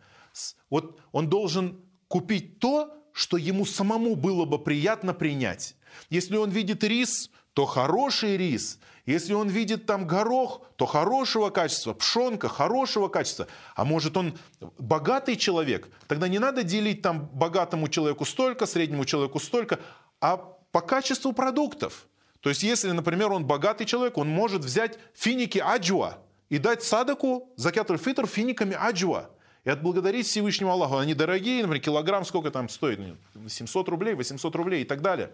Вот 0.69 0.99
он 1.11 1.29
должен 1.29 1.81
купить 2.07 2.59
то, 2.59 2.91
что 3.11 3.37
ему 3.37 3.65
самому 3.65 4.15
было 4.15 4.45
бы 4.45 4.57
приятно 4.57 5.13
принять. 5.13 5.75
Если 6.09 6.37
он 6.37 6.49
видит 6.49 6.83
рис, 6.83 7.29
то 7.53 7.65
хороший 7.65 8.37
рис. 8.37 8.79
Если 9.05 9.33
он 9.33 9.49
видит 9.49 9.85
там 9.85 10.07
горох, 10.07 10.61
то 10.77 10.85
хорошего 10.85 11.49
качества, 11.49 11.93
пшенка 11.93 12.47
хорошего 12.47 13.09
качества. 13.09 13.47
А 13.75 13.83
может 13.83 14.15
он 14.15 14.37
богатый 14.79 15.35
человек, 15.35 15.89
тогда 16.07 16.29
не 16.29 16.39
надо 16.39 16.63
делить 16.63 17.01
там 17.01 17.27
богатому 17.33 17.89
человеку 17.89 18.23
столько, 18.23 18.65
среднему 18.65 19.03
человеку 19.03 19.39
столько, 19.39 19.81
а 20.21 20.37
по 20.71 20.79
качеству 20.79 21.33
продуктов. 21.33 22.07
То 22.43 22.49
есть, 22.49 22.61
если, 22.61 22.91
например, 22.91 23.31
он 23.31 23.45
богатый 23.45 23.85
человек, 23.85 24.17
он 24.17 24.27
может 24.27 24.65
взять 24.65 24.99
финики 25.13 25.59
аджуа 25.59 26.17
и 26.49 26.57
дать 26.57 26.83
садаку, 26.83 27.49
закят 27.55 27.89
фитр 28.01 28.27
финиками 28.27 28.75
аджуа. 28.77 29.29
И 29.63 29.69
отблагодарить 29.69 30.27
Всевышнему 30.27 30.69
Аллаху. 30.69 30.97
Они 30.97 31.13
дорогие, 31.13 31.61
например, 31.61 31.81
килограмм 31.81 32.25
сколько 32.25 32.51
там 32.51 32.67
стоит? 32.67 32.99
700 33.47 33.87
рублей, 33.87 34.13
800 34.13 34.53
рублей 34.57 34.81
и 34.81 34.85
так 34.85 35.01
далее. 35.01 35.31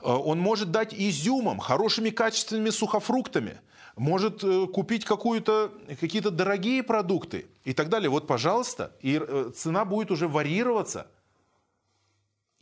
Э, 0.00 0.12
он 0.12 0.38
может 0.40 0.70
дать 0.70 0.94
изюмом, 0.94 1.58
хорошими 1.58 2.08
качественными 2.08 2.70
сухофруктами. 2.70 3.60
Может 3.94 4.42
э, 4.44 4.66
купить 4.68 5.04
какие-то 5.04 6.30
дорогие 6.30 6.82
продукты 6.82 7.48
и 7.64 7.74
так 7.74 7.90
далее. 7.90 8.08
Вот, 8.08 8.26
пожалуйста, 8.26 8.96
и 9.02 9.20
э, 9.22 9.50
цена 9.54 9.84
будет 9.84 10.10
уже 10.10 10.26
варьироваться– 10.26 11.06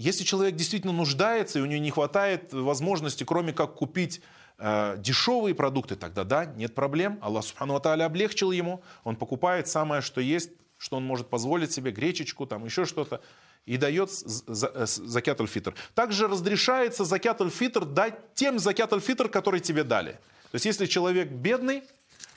если 0.00 0.24
человек 0.24 0.56
действительно 0.56 0.92
нуждается, 0.94 1.58
и 1.58 1.62
у 1.62 1.66
него 1.66 1.82
не 1.82 1.90
хватает 1.90 2.52
возможности, 2.52 3.24
кроме 3.24 3.52
как 3.52 3.74
купить 3.74 4.22
э, 4.58 4.96
дешевые 4.98 5.54
продукты, 5.54 5.94
тогда 5.94 6.24
да, 6.24 6.46
нет 6.46 6.74
проблем. 6.74 7.18
Аллах 7.20 7.44
Субхану 7.44 7.76
Ата'аля 7.76 8.04
облегчил 8.04 8.50
ему. 8.50 8.82
Он 9.04 9.16
покупает 9.16 9.68
самое, 9.68 10.00
что 10.00 10.22
есть, 10.22 10.52
что 10.78 10.96
он 10.96 11.04
может 11.04 11.28
позволить 11.28 11.72
себе, 11.72 11.90
гречечку, 11.90 12.46
там 12.46 12.64
еще 12.64 12.86
что-то, 12.86 13.20
и 13.66 13.76
дает 13.76 14.08
э, 14.10 14.86
закят 14.86 15.40
аль-фитр. 15.40 15.74
Также 15.94 16.28
разрешается 16.28 17.04
закят 17.04 17.42
аль-фитр 17.42 17.84
дать 17.84 18.34
тем 18.34 18.58
закят 18.58 18.94
аль-фитр, 18.94 19.28
который 19.28 19.60
тебе 19.60 19.84
дали. 19.84 20.12
То 20.12 20.54
есть, 20.54 20.64
если 20.64 20.86
человек 20.86 21.30
бедный, 21.30 21.82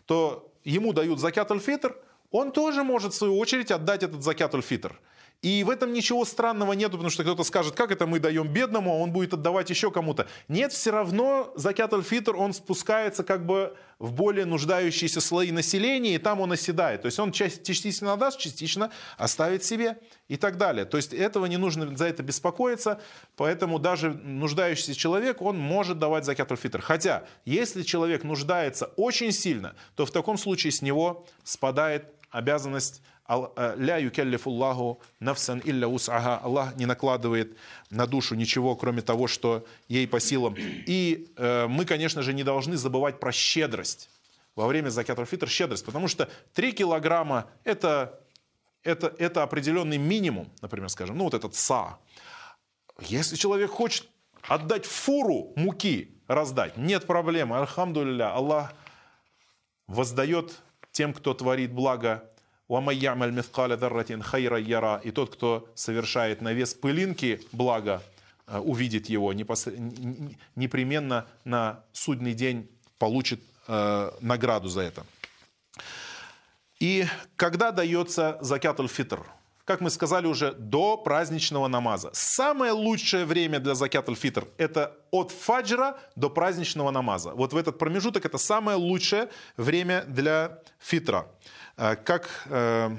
то 0.05 0.51
ему 0.65 0.91
дают 0.91 1.19
закят 1.19 1.49
аль-фитр, 1.49 1.95
он 2.29 2.51
тоже 2.51 2.83
может, 2.83 3.13
в 3.13 3.15
свою 3.15 3.37
очередь, 3.37 3.71
отдать 3.71 4.03
этот 4.03 4.21
закят 4.21 4.53
аль-фитр. 4.53 4.99
И 5.43 5.61
в 5.65 5.69
этом 5.69 5.91
ничего 5.91 6.23
странного 6.23 6.71
нету, 6.71 6.91
потому 6.91 7.09
что 7.09 7.23
кто-то 7.23 7.43
скажет, 7.43 7.75
как 7.75 7.91
это 7.91 8.07
мы 8.07 8.19
даем 8.19 8.47
бедному, 8.47 8.91
а 8.91 8.95
он 8.95 9.11
будет 9.11 9.33
отдавать 9.33 9.69
еще 9.69 9.91
кому-то. 9.91 10.25
Нет, 10.47 10.71
все 10.71 10.91
равно 10.91 11.51
закят 11.55 11.93
аль-фитр, 11.93 12.33
он 12.37 12.53
спускается 12.53 13.25
как 13.25 13.45
бы 13.45 13.75
в 13.99 14.13
более 14.13 14.45
нуждающиеся 14.45 15.19
слои 15.19 15.51
населения, 15.51 16.15
и 16.15 16.17
там 16.17 16.39
он 16.39 16.53
оседает. 16.53 17.01
То 17.01 17.07
есть 17.07 17.19
он 17.19 17.33
частично 17.33 18.13
отдаст, 18.13 18.39
частично 18.39 18.89
оставит 19.17 19.65
себе 19.65 19.99
и 20.29 20.37
так 20.37 20.57
далее. 20.57 20.85
То 20.85 20.95
есть 20.95 21.13
этого 21.13 21.45
не 21.47 21.57
нужно 21.57 21.95
за 21.97 22.05
это 22.05 22.23
беспокоиться, 22.23 23.01
поэтому 23.35 23.79
даже 23.79 24.13
нуждающийся 24.13 24.95
человек, 24.95 25.41
он 25.41 25.57
может 25.57 25.99
давать 25.99 26.23
закят 26.23 26.53
аль-фитр. 26.53 26.81
Хотя, 26.81 27.25
если 27.43 27.83
человек 27.83 28.23
нуждается 28.23 28.85
очень 28.95 29.33
сильно, 29.33 29.75
то 29.97 30.05
в 30.05 30.11
таком 30.11 30.37
случае 30.37 30.71
с 30.71 30.81
него 30.81 31.25
спадает 31.43 32.05
обязанность 32.33 33.01
«Ля 33.27 33.97
юкеллифуллаху 33.97 35.01
нафсан 35.19 35.61
илля 35.63 35.87
ус'ага» 35.87 36.39
Аллах 36.43 36.75
не 36.75 36.85
накладывает 36.85 37.55
на 37.89 38.05
душу 38.05 38.35
ничего, 38.35 38.75
кроме 38.75 39.01
того, 39.01 39.27
что 39.27 39.65
ей 39.87 40.07
по 40.07 40.19
силам. 40.19 40.55
И 40.57 41.31
э, 41.37 41.67
мы, 41.67 41.85
конечно 41.85 42.21
же, 42.21 42.33
не 42.33 42.43
должны 42.43 42.75
забывать 42.75 43.19
про 43.19 43.31
щедрость. 43.31 44.09
Во 44.55 44.67
время 44.67 44.89
заката 44.89 45.25
фитр 45.25 45.49
щедрость, 45.49 45.85
потому 45.85 46.07
что 46.07 46.29
3 46.53 46.73
килограмма 46.73 47.49
это, 47.63 48.19
это, 48.83 49.13
это 49.17 49.41
определенный 49.41 49.97
минимум, 49.97 50.51
например, 50.61 50.89
скажем, 50.89 51.17
ну 51.17 51.23
вот 51.23 51.33
этот 51.33 51.55
са. 51.55 51.97
Если 52.99 53.35
человек 53.35 53.71
хочет 53.71 54.07
отдать 54.41 54.85
фуру 54.85 55.53
муки, 55.55 56.13
раздать, 56.27 56.77
нет 56.77 57.07
проблемы, 57.07 57.57
альхамдулилля, 57.57 58.33
Аллах 58.33 58.73
воздает 59.87 60.61
тем, 60.91 61.13
кто 61.13 61.33
творит 61.33 61.71
благо, 61.71 62.29
и 65.03 65.11
тот, 65.11 65.35
кто 65.35 65.69
совершает 65.75 66.41
на 66.41 66.53
вес 66.53 66.73
пылинки 66.73 67.41
благо, 67.51 68.01
э, 68.47 68.57
увидит 68.59 69.09
его, 69.09 69.33
непременно 69.33 71.27
на 71.43 71.83
судный 71.91 72.33
день 72.33 72.69
получит 72.97 73.41
э, 73.67 74.11
награду 74.21 74.69
за 74.69 74.81
это. 74.81 75.05
И 76.79 77.05
когда 77.35 77.71
дается 77.71 78.37
закят 78.41 78.79
фитр 78.87 79.25
как 79.65 79.81
мы 79.81 79.89
сказали 79.89 80.27
уже, 80.27 80.53
до 80.53 80.97
праздничного 80.97 81.67
намаза. 81.67 82.09
Самое 82.13 82.71
лучшее 82.71 83.25
время 83.25 83.59
для 83.59 83.75
закят 83.75 84.09
аль-фитр– 84.09 84.47
это 84.57 84.97
от 85.11 85.31
фаджра 85.31 85.97
до 86.15 86.29
праздничного 86.29 86.91
намаза. 86.91 87.31
Вот 87.33 87.53
в 87.53 87.57
этот 87.57 87.77
промежуток 87.77 88.25
это 88.25 88.37
самое 88.37 88.77
лучшее 88.77 89.29
время 89.55 90.03
для 90.07 90.59
фитра. 90.79 91.27
Э, 91.77 91.95
как 91.95 92.29
э, 92.45 92.89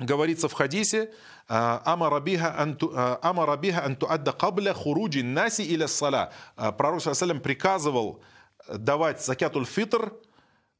говорится 0.00 0.48
в 0.48 0.52
хадисе, 0.52 1.02
э, 1.02 1.08
Амара 1.48 2.20
биха 2.20 3.84
антуадда 3.84 4.32
кабля 4.32 4.74
хуруджи 4.74 5.22
наси 5.22 5.62
или 5.62 5.86
сала. 5.86 6.32
Пророк 6.56 7.02
Салям 7.02 7.40
приказывал 7.40 8.20
давать 8.68 9.24
закятуль 9.24 9.64
фитр 9.64 10.12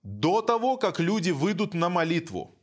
до 0.02 0.42
того, 0.42 0.76
как 0.76 0.98
люди 0.98 1.30
выйдут 1.30 1.72
на 1.74 1.88
молитву. 1.88 2.56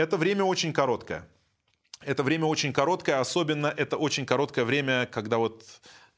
Это 0.00 0.16
время 0.16 0.44
очень 0.44 0.72
короткое. 0.72 1.28
Это 2.00 2.22
время 2.22 2.46
очень 2.46 2.72
короткое, 2.72 3.20
особенно 3.20 3.66
это 3.66 3.98
очень 3.98 4.24
короткое 4.24 4.64
время, 4.64 5.06
когда 5.06 5.36
вот 5.36 5.64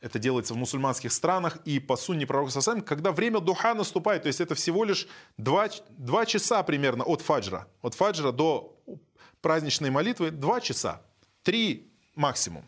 это 0.00 0.18
делается 0.20 0.54
в 0.54 0.56
мусульманских 0.56 1.12
странах 1.12 1.58
и 1.64 1.80
по 1.80 1.96
сунне 1.96 2.24
пророка 2.24 2.52
Сасам, 2.52 2.82
когда 2.82 3.10
время 3.10 3.40
духа 3.40 3.74
наступает, 3.74 4.22
то 4.22 4.28
есть 4.28 4.40
это 4.40 4.54
всего 4.54 4.84
лишь 4.84 5.08
два, 5.36 5.68
два 5.90 6.26
часа 6.26 6.62
примерно 6.62 7.02
от 7.04 7.22
фаджра. 7.22 7.66
От 7.82 7.94
фаджра 7.94 8.30
до 8.30 8.80
праздничной 9.40 9.90
молитвы 9.90 10.30
два 10.30 10.60
часа, 10.60 11.02
три 11.42 11.92
максимум. 12.14 12.64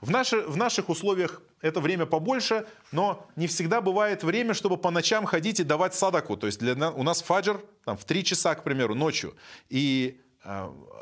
В, 0.00 0.10
наши, 0.10 0.40
в 0.42 0.56
наших 0.56 0.88
условиях 0.88 1.42
это 1.60 1.80
время 1.80 2.06
побольше, 2.06 2.66
но 2.92 3.26
не 3.34 3.48
всегда 3.48 3.80
бывает 3.80 4.22
время, 4.22 4.54
чтобы 4.54 4.76
по 4.76 4.90
ночам 4.90 5.26
ходить 5.26 5.58
и 5.58 5.64
давать 5.64 5.94
садаку. 5.96 6.36
То 6.36 6.46
есть 6.46 6.60
для, 6.60 6.90
у 6.90 7.02
нас 7.02 7.22
фаджр 7.22 7.60
там, 7.84 7.96
в 7.96 8.04
три 8.04 8.22
часа, 8.22 8.54
к 8.54 8.62
примеру, 8.62 8.94
ночью. 8.94 9.34
И 9.68 10.20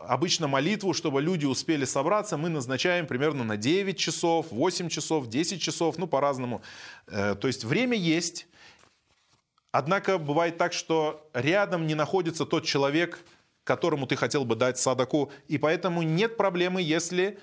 обычно 0.06 0.48
молитву, 0.48 0.92
чтобы 0.92 1.22
люди 1.22 1.46
успели 1.46 1.84
собраться, 1.84 2.36
мы 2.36 2.48
назначаем 2.48 3.06
примерно 3.06 3.44
на 3.44 3.56
9 3.56 3.98
часов, 3.98 4.46
8 4.50 4.88
часов, 4.88 5.28
10 5.28 5.60
часов, 5.60 5.98
ну 5.98 6.06
по-разному. 6.06 6.62
Э, 7.06 7.34
то 7.34 7.46
есть 7.46 7.64
время 7.64 7.96
есть, 7.96 8.46
однако 9.72 10.18
бывает 10.18 10.58
так, 10.58 10.72
что 10.72 11.28
рядом 11.32 11.86
не 11.86 11.94
находится 11.94 12.44
тот 12.44 12.64
человек, 12.64 13.20
которому 13.64 14.06
ты 14.06 14.16
хотел 14.16 14.44
бы 14.44 14.56
дать 14.56 14.78
садаку, 14.78 15.30
и 15.48 15.58
поэтому 15.58 16.02
нет 16.02 16.36
проблемы, 16.36 16.82
если 16.82 17.38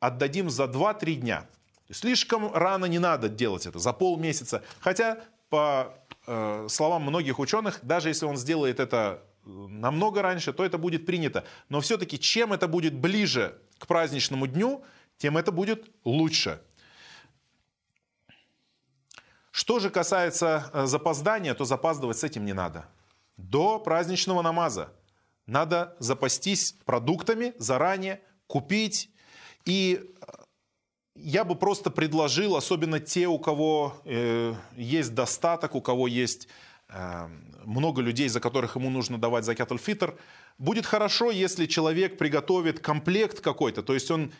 отдадим 0.00 0.50
за 0.50 0.64
2-3 0.64 1.14
дня. 1.14 1.46
Слишком 1.90 2.52
рано 2.52 2.84
не 2.86 2.98
надо 2.98 3.28
делать 3.28 3.66
это, 3.66 3.78
за 3.78 3.92
полмесяца. 3.92 4.62
Хотя, 4.80 5.18
по 5.48 5.94
э, 6.26 6.66
словам 6.68 7.02
многих 7.02 7.38
ученых, 7.38 7.80
даже 7.82 8.08
если 8.08 8.26
он 8.26 8.36
сделает 8.36 8.80
это 8.80 9.22
намного 9.48 10.22
раньше, 10.22 10.52
то 10.52 10.64
это 10.64 10.78
будет 10.78 11.06
принято. 11.06 11.44
Но 11.68 11.80
все-таки 11.80 12.18
чем 12.18 12.52
это 12.52 12.68
будет 12.68 12.94
ближе 12.94 13.58
к 13.78 13.86
праздничному 13.86 14.46
дню, 14.46 14.84
тем 15.16 15.36
это 15.36 15.52
будет 15.52 15.90
лучше. 16.04 16.60
Что 19.50 19.80
же 19.80 19.90
касается 19.90 20.70
э, 20.72 20.86
запоздания, 20.86 21.54
то 21.54 21.64
запаздывать 21.64 22.18
с 22.18 22.24
этим 22.24 22.44
не 22.44 22.52
надо. 22.52 22.86
До 23.36 23.80
праздничного 23.80 24.42
намаза 24.42 24.92
надо 25.46 25.96
запастись 25.98 26.76
продуктами 26.84 27.54
заранее, 27.58 28.20
купить. 28.46 29.10
И 29.64 30.00
э, 30.00 30.26
я 31.16 31.42
бы 31.42 31.56
просто 31.56 31.90
предложил, 31.90 32.54
особенно 32.54 33.00
те, 33.00 33.26
у 33.26 33.38
кого 33.38 34.00
э, 34.04 34.54
есть 34.76 35.14
достаток, 35.14 35.74
у 35.74 35.80
кого 35.80 36.06
есть 36.06 36.48
много 37.64 38.00
людей, 38.00 38.28
за 38.28 38.40
которых 38.40 38.76
ему 38.76 38.88
нужно 38.90 39.18
давать 39.18 39.44
закят 39.44 39.70
фитр 39.80 40.18
будет 40.58 40.86
хорошо, 40.86 41.30
если 41.30 41.66
человек 41.66 42.18
приготовит 42.18 42.80
комплект 42.80 43.40
какой-то, 43.40 43.82
то 43.82 43.94
есть 43.94 44.10
он, 44.10 44.32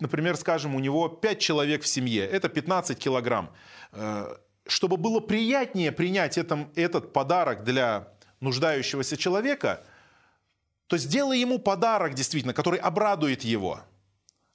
например, 0.00 0.36
скажем, 0.36 0.74
у 0.74 0.80
него 0.80 1.08
5 1.08 1.38
человек 1.38 1.82
в 1.82 1.86
семье, 1.86 2.24
это 2.24 2.48
15 2.48 2.98
килограмм. 2.98 3.50
Э, 3.92 4.36
чтобы 4.66 4.96
было 4.96 5.20
приятнее 5.20 5.92
принять 5.92 6.38
этом, 6.38 6.72
этот 6.74 7.12
подарок 7.12 7.64
для 7.64 8.08
нуждающегося 8.40 9.16
человека, 9.16 9.84
то 10.86 10.96
сделай 10.96 11.40
ему 11.40 11.58
подарок 11.58 12.14
действительно, 12.14 12.54
который 12.54 12.78
обрадует 12.78 13.42
его. 13.42 13.80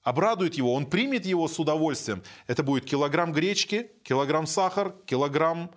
Обрадует 0.04 0.56
его, 0.56 0.74
он 0.74 0.86
примет 0.88 1.26
его 1.26 1.48
с 1.48 1.60
удовольствием. 1.60 2.24
Это 2.48 2.64
будет 2.64 2.86
килограмм 2.86 3.34
гречки, 3.34 3.92
килограмм 4.04 4.48
сахар, 4.48 4.96
килограмм 5.06 5.72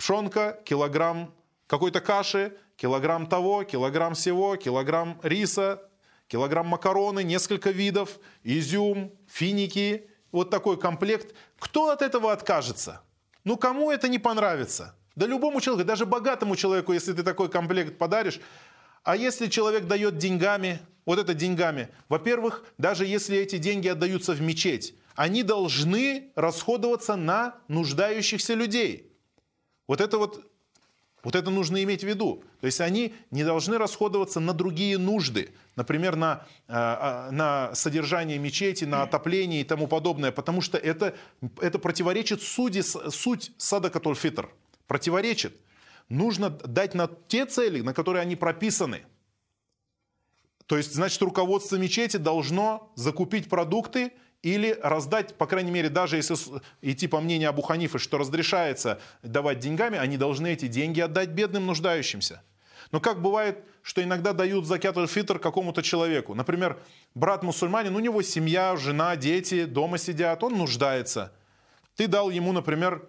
пшенка, 0.00 0.58
килограмм 0.64 1.34
какой-то 1.66 2.00
каши, 2.00 2.56
килограмм 2.76 3.26
того, 3.26 3.64
килограмм 3.64 4.14
всего, 4.14 4.56
килограмм 4.56 5.20
риса, 5.22 5.82
килограмм 6.26 6.68
макароны, 6.68 7.22
несколько 7.22 7.70
видов, 7.70 8.18
изюм, 8.42 9.12
финики, 9.28 10.08
вот 10.32 10.48
такой 10.48 10.80
комплект. 10.80 11.34
Кто 11.58 11.90
от 11.90 12.00
этого 12.00 12.32
откажется? 12.32 13.02
Ну, 13.44 13.58
кому 13.58 13.90
это 13.90 14.08
не 14.08 14.18
понравится? 14.18 14.96
Да 15.16 15.26
любому 15.26 15.60
человеку, 15.60 15.86
даже 15.86 16.06
богатому 16.06 16.56
человеку, 16.56 16.94
если 16.94 17.12
ты 17.12 17.22
такой 17.22 17.50
комплект 17.50 17.98
подаришь. 17.98 18.40
А 19.02 19.16
если 19.16 19.48
человек 19.48 19.84
дает 19.84 20.16
деньгами, 20.16 20.78
вот 21.04 21.18
это 21.18 21.34
деньгами, 21.34 21.88
во-первых, 22.08 22.64
даже 22.78 23.04
если 23.04 23.36
эти 23.36 23.58
деньги 23.58 23.88
отдаются 23.88 24.32
в 24.32 24.40
мечеть, 24.40 24.94
они 25.14 25.42
должны 25.42 26.32
расходоваться 26.36 27.16
на 27.16 27.56
нуждающихся 27.68 28.54
людей– 28.54 29.08
вот 29.90 30.00
это 30.00 30.18
вот, 30.18 30.48
вот 31.24 31.34
это 31.34 31.50
нужно 31.50 31.82
иметь 31.82 32.04
в 32.04 32.06
виду. 32.06 32.44
То 32.60 32.66
есть 32.66 32.80
они 32.80 33.12
не 33.32 33.42
должны 33.42 33.76
расходоваться 33.76 34.38
на 34.38 34.52
другие 34.52 34.98
нужды, 34.98 35.50
например, 35.74 36.14
на, 36.14 36.46
э, 36.68 36.72
э, 36.72 37.30
на 37.32 37.74
содержание 37.74 38.38
мечети, 38.38 38.84
на 38.84 39.02
отопление 39.02 39.62
и 39.62 39.64
тому 39.64 39.88
подобное, 39.88 40.30
потому 40.30 40.60
что 40.60 40.78
это, 40.78 41.16
это 41.60 41.80
противоречит 41.80 42.40
сути, 42.40 42.82
суть 42.82 43.50
садакатуль 43.58 44.14
фитр. 44.14 44.48
Противоречит. 44.86 45.56
Нужно 46.08 46.50
дать 46.50 46.94
на 46.94 47.10
те 47.26 47.44
цели, 47.44 47.80
на 47.80 47.92
которые 47.92 48.22
они 48.22 48.36
прописаны. 48.36 49.02
То 50.66 50.76
есть, 50.76 50.94
значит, 50.94 51.20
руководство 51.20 51.74
мечети 51.74 52.16
должно 52.16 52.92
закупить 52.94 53.48
продукты 53.48 54.12
или 54.42 54.78
раздать, 54.82 55.36
по 55.36 55.46
крайней 55.46 55.70
мере, 55.70 55.88
даже 55.90 56.16
если 56.16 56.36
идти 56.80 57.06
по 57.06 57.20
мнению 57.20 57.50
Абу 57.50 57.62
Ханифы, 57.62 57.98
что 57.98 58.18
разрешается 58.18 59.00
давать 59.22 59.58
деньгами, 59.58 59.98
они 59.98 60.16
должны 60.16 60.52
эти 60.52 60.66
деньги 60.66 61.00
отдать 61.00 61.30
бедным 61.30 61.66
нуждающимся. 61.66 62.42
Но 62.90 63.00
как 63.00 63.20
бывает, 63.20 63.62
что 63.82 64.02
иногда 64.02 64.32
дают 64.32 64.66
закят 64.66 64.96
фитр 65.10 65.38
какому-то 65.38 65.82
человеку. 65.82 66.34
Например, 66.34 66.78
брат 67.14 67.42
мусульманин, 67.42 67.94
у 67.94 68.00
него 68.00 68.22
семья, 68.22 68.76
жена, 68.76 69.14
дети 69.16 69.64
дома 69.64 69.98
сидят, 69.98 70.42
он 70.42 70.56
нуждается. 70.56 71.32
Ты 71.96 72.08
дал 72.08 72.30
ему, 72.30 72.52
например, 72.52 73.08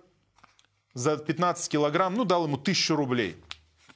за 0.94 1.18
15 1.18 1.72
килограмм, 1.72 2.14
ну 2.16 2.26
дал 2.26 2.46
ему 2.46 2.58
тысячу 2.58 2.96
рублей. 2.96 3.38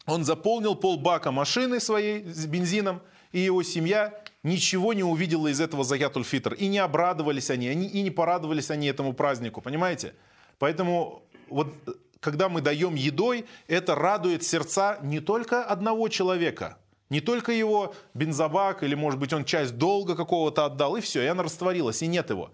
Он 0.06 0.24
заполнил 0.24 0.76
полбака 0.76 1.32
машины 1.32 1.80
своей 1.80 2.24
с 2.24 2.45
бензином, 2.45 3.02
и 3.32 3.39
его 3.39 3.63
семья 3.63 4.24
ничего 4.46 4.93
не 4.93 5.04
увидела 5.04 5.48
из 5.48 5.60
этого 5.60 5.84
заятуль 5.84 6.24
фитр. 6.24 6.54
И 6.54 6.68
не 6.68 6.78
обрадовались 6.78 7.50
они, 7.50 7.68
и 7.74 8.02
не 8.02 8.12
порадовались 8.12 8.70
они 8.70 8.88
этому 8.88 9.14
празднику, 9.14 9.60
понимаете? 9.60 10.14
Поэтому 10.60 11.24
вот 11.50 11.74
когда 12.20 12.48
мы 12.48 12.62
даем 12.62 12.96
едой, 12.96 13.46
это 13.68 13.96
радует 13.96 14.43
сердца 14.43 15.00
не 15.02 15.20
только 15.20 15.64
одного 15.64 16.10
человека, 16.10 16.78
не 17.10 17.22
только 17.22 17.52
его 17.52 17.96
бензобак, 18.14 18.84
или, 18.84 18.96
может 18.96 19.20
быть, 19.20 19.34
он 19.34 19.46
часть 19.46 19.78
долга 19.78 20.16
какого-то 20.16 20.66
отдал, 20.66 20.96
и 20.96 21.02
все, 21.02 21.24
и 21.24 21.28
она 21.28 21.43
растворилась, 21.43 22.02
и 22.04 22.08
нет 22.08 22.30
его. 22.30 22.52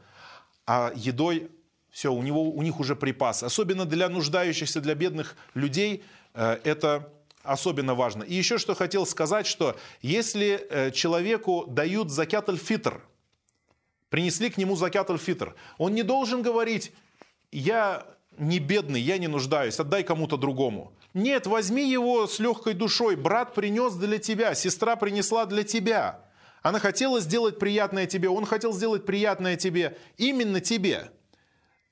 А 0.65 0.91
едой 0.95 1.51
все, 1.89 2.13
у, 2.13 2.21
него, 2.21 2.49
у 2.49 2.61
них 2.61 2.79
уже 2.79 2.95
припасы. 2.95 3.45
Особенно 3.45 3.85
для 3.85 4.07
нуждающихся, 4.07 4.79
для 4.79 4.95
бедных 4.95 5.35
людей, 5.55 6.03
э, 6.33 6.57
это 6.63 7.11
особенно 7.43 7.95
важно. 7.95 8.23
И 8.23 8.33
еще 8.33 8.57
что 8.57 8.75
хотел 8.75 9.05
сказать, 9.05 9.47
что 9.47 9.77
если 10.01 10.65
э, 10.69 10.91
человеку 10.91 11.65
дают 11.67 12.11
закят 12.11 12.49
аль-фитр, 12.49 13.01
принесли 14.09 14.49
к 14.49 14.57
нему 14.57 14.75
закят 14.75 15.09
аль-фитр, 15.09 15.55
он 15.77 15.93
не 15.93 16.03
должен 16.03 16.41
говорить, 16.41 16.91
я 17.51 18.05
не 18.37 18.59
бедный, 18.59 19.01
я 19.01 19.17
не 19.17 19.27
нуждаюсь, 19.27 19.79
отдай 19.79 20.03
кому-то 20.03 20.37
другому. 20.37 20.93
Нет, 21.13 21.45
возьми 21.47 21.89
его 21.89 22.27
с 22.27 22.39
легкой 22.39 22.73
душой, 22.73 23.15
брат 23.15 23.53
принес 23.53 23.93
для 23.93 24.17
тебя, 24.17 24.55
сестра 24.55 24.95
принесла 24.95 25.45
для 25.45 25.63
тебя. 25.63 26.21
Она 26.61 26.79
хотела 26.79 27.19
сделать 27.19 27.59
приятное 27.59 28.05
тебе, 28.05 28.29
он 28.29 28.45
хотел 28.45 28.71
сделать 28.71 29.05
приятное 29.05 29.57
тебе, 29.57 29.97
именно 30.17 30.61
тебе. 30.61 31.11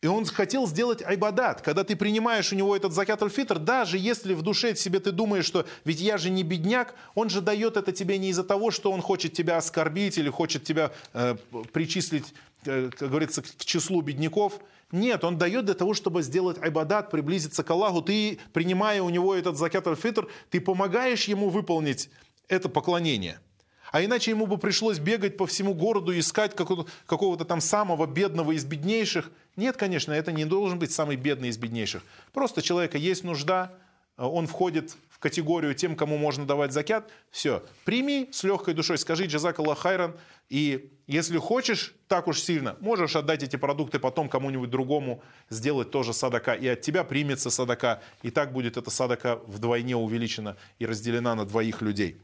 И 0.01 0.07
он 0.07 0.25
хотел 0.25 0.65
сделать 0.65 1.01
айбадат. 1.01 1.61
Когда 1.61 1.83
ты 1.83 1.95
принимаешь 1.97 2.53
у 2.53 2.55
него 2.55 2.73
этот 2.75 2.93
закят 2.93 3.21
аль-фитр, 3.21 3.59
даже 3.59 3.97
если 3.97 4.33
в 4.33 4.41
душе 4.41 4.73
себе 4.75 5.01
ты 5.01 5.11
думаешь, 5.11 5.43
что 5.43 5.65
ведь 5.83 5.99
я 5.99 6.17
же 6.17 6.29
не 6.29 6.43
бедняк, 6.43 6.95
он 7.15 7.29
же 7.29 7.41
дает 7.41 7.75
это 7.75 7.91
тебе 7.91 8.17
не 8.17 8.29
из-за 8.29 8.45
того, 8.45 8.71
что 8.71 8.93
он 8.93 9.01
хочет 9.01 9.33
тебя 9.33 9.57
оскорбить 9.57 10.17
или 10.17 10.29
хочет 10.29 10.63
тебя 10.63 10.91
э, 11.13 11.35
причислить, 11.73 12.33
э, 12.63 12.89
как 12.97 13.09
говорится, 13.09 13.41
к 13.41 13.65
числу 13.65 14.01
бедняков. 14.01 14.61
Нет, 14.93 15.25
он 15.25 15.37
дает 15.37 15.65
для 15.65 15.75
того, 15.75 15.93
чтобы 15.93 16.23
сделать 16.23 16.57
айбадат, 16.59 17.11
приблизиться 17.11 17.63
к 17.63 17.69
Аллаху. 17.69 18.01
Ты, 18.01 18.39
принимая 18.53 19.03
у 19.03 19.09
него 19.09 19.35
этот 19.35 19.57
закят 19.57 19.85
аль-фитр, 19.85 20.29
ты 20.49 20.61
помогаешь 20.61 21.25
ему 21.25 21.49
выполнить 21.49 22.09
это 22.47 22.69
поклонение– 22.69 23.41
а 23.91 24.03
иначе 24.03 24.31
ему 24.31 24.45
бы 24.45 24.57
пришлось 24.57 24.99
бегать 24.99 25.37
по 25.37 25.47
всему 25.47 25.73
городу, 25.73 26.17
искать 26.17 26.55
какого-то 26.55 27.45
там 27.45 27.61
самого 27.61 28.05
бедного 28.05 28.51
из 28.51 28.65
беднейших. 28.65 29.31
Нет, 29.59 29.75
конечно, 29.75 30.13
это 30.13 30.31
не 30.31 30.45
должен 30.45 30.79
быть 30.79 30.93
самый 30.93 31.17
бедный 31.17 31.49
из 31.49 31.57
беднейших. 31.57 32.01
Просто 32.31 32.61
человека 32.61 32.97
есть 32.97 33.25
нужда, 33.25 33.73
он 34.15 34.47
входит 34.47 34.95
в 35.09 35.19
категорию 35.19 35.75
тем, 35.75 35.97
кому 35.97 36.17
можно 36.17 36.45
давать 36.45 36.71
закят. 36.71 37.11
Все, 37.29 37.61
прими 37.83 38.29
с 38.31 38.45
легкой 38.45 38.73
душой, 38.73 38.97
скажи 38.97 39.25
джазак 39.25 39.59
Аллах 39.59 39.79
хайран. 39.79 40.15
И 40.47 40.93
если 41.07 41.37
хочешь 41.37 41.93
так 42.07 42.29
уж 42.29 42.39
сильно, 42.39 42.77
можешь 42.79 43.17
отдать 43.17 43.43
эти 43.43 43.57
продукты 43.57 43.99
потом 43.99 44.29
кому-нибудь 44.29 44.69
другому, 44.69 45.21
сделать 45.49 45.91
тоже 45.91 46.13
садака. 46.13 46.53
И 46.53 46.65
от 46.65 46.79
тебя 46.79 47.03
примется 47.03 47.49
садака. 47.49 48.01
И 48.21 48.31
так 48.31 48.53
будет 48.53 48.77
эта 48.77 48.89
садака 48.89 49.41
вдвойне 49.45 49.97
увеличена 49.97 50.55
и 50.79 50.85
разделена 50.85 51.35
на 51.35 51.45
двоих 51.45 51.81
людей. 51.81 52.21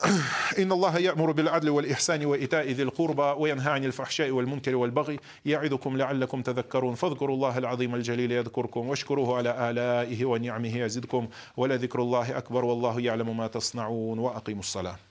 إن 0.62 0.72
الله 0.72 0.98
يأمر 0.98 1.32
بالعدل 1.32 1.70
والإحسان 1.70 2.26
وإيتاء 2.26 2.70
ذي 2.70 2.82
القربى 2.82 3.42
وينهى 3.42 3.72
عن 3.72 3.84
الفحشاء 3.84 4.30
والمنكر 4.30 4.76
والبغي 4.76 5.20
يعظكم 5.44 5.96
لعلكم 5.96 6.42
تذكرون. 6.42 6.94
فاذكروا 6.94 7.36
الله 7.36 7.58
العظيم 7.58 7.94
الجليل 7.94 8.32
يذكركم 8.32 8.88
واشكروه 8.88 9.36
على 9.36 9.70
آلائه 9.70 10.24
ونعمه 10.24 10.76
يزدكم 10.76 11.28
ولذكر 11.56 12.02
الله 12.02 12.38
أكبر 12.38 12.64
والله 12.64 13.00
يعلم 13.00 13.36
ما 13.36 13.46
تصنعون 13.46 14.18
وأقيموا 14.18 14.60
الصلاة. 14.60 15.09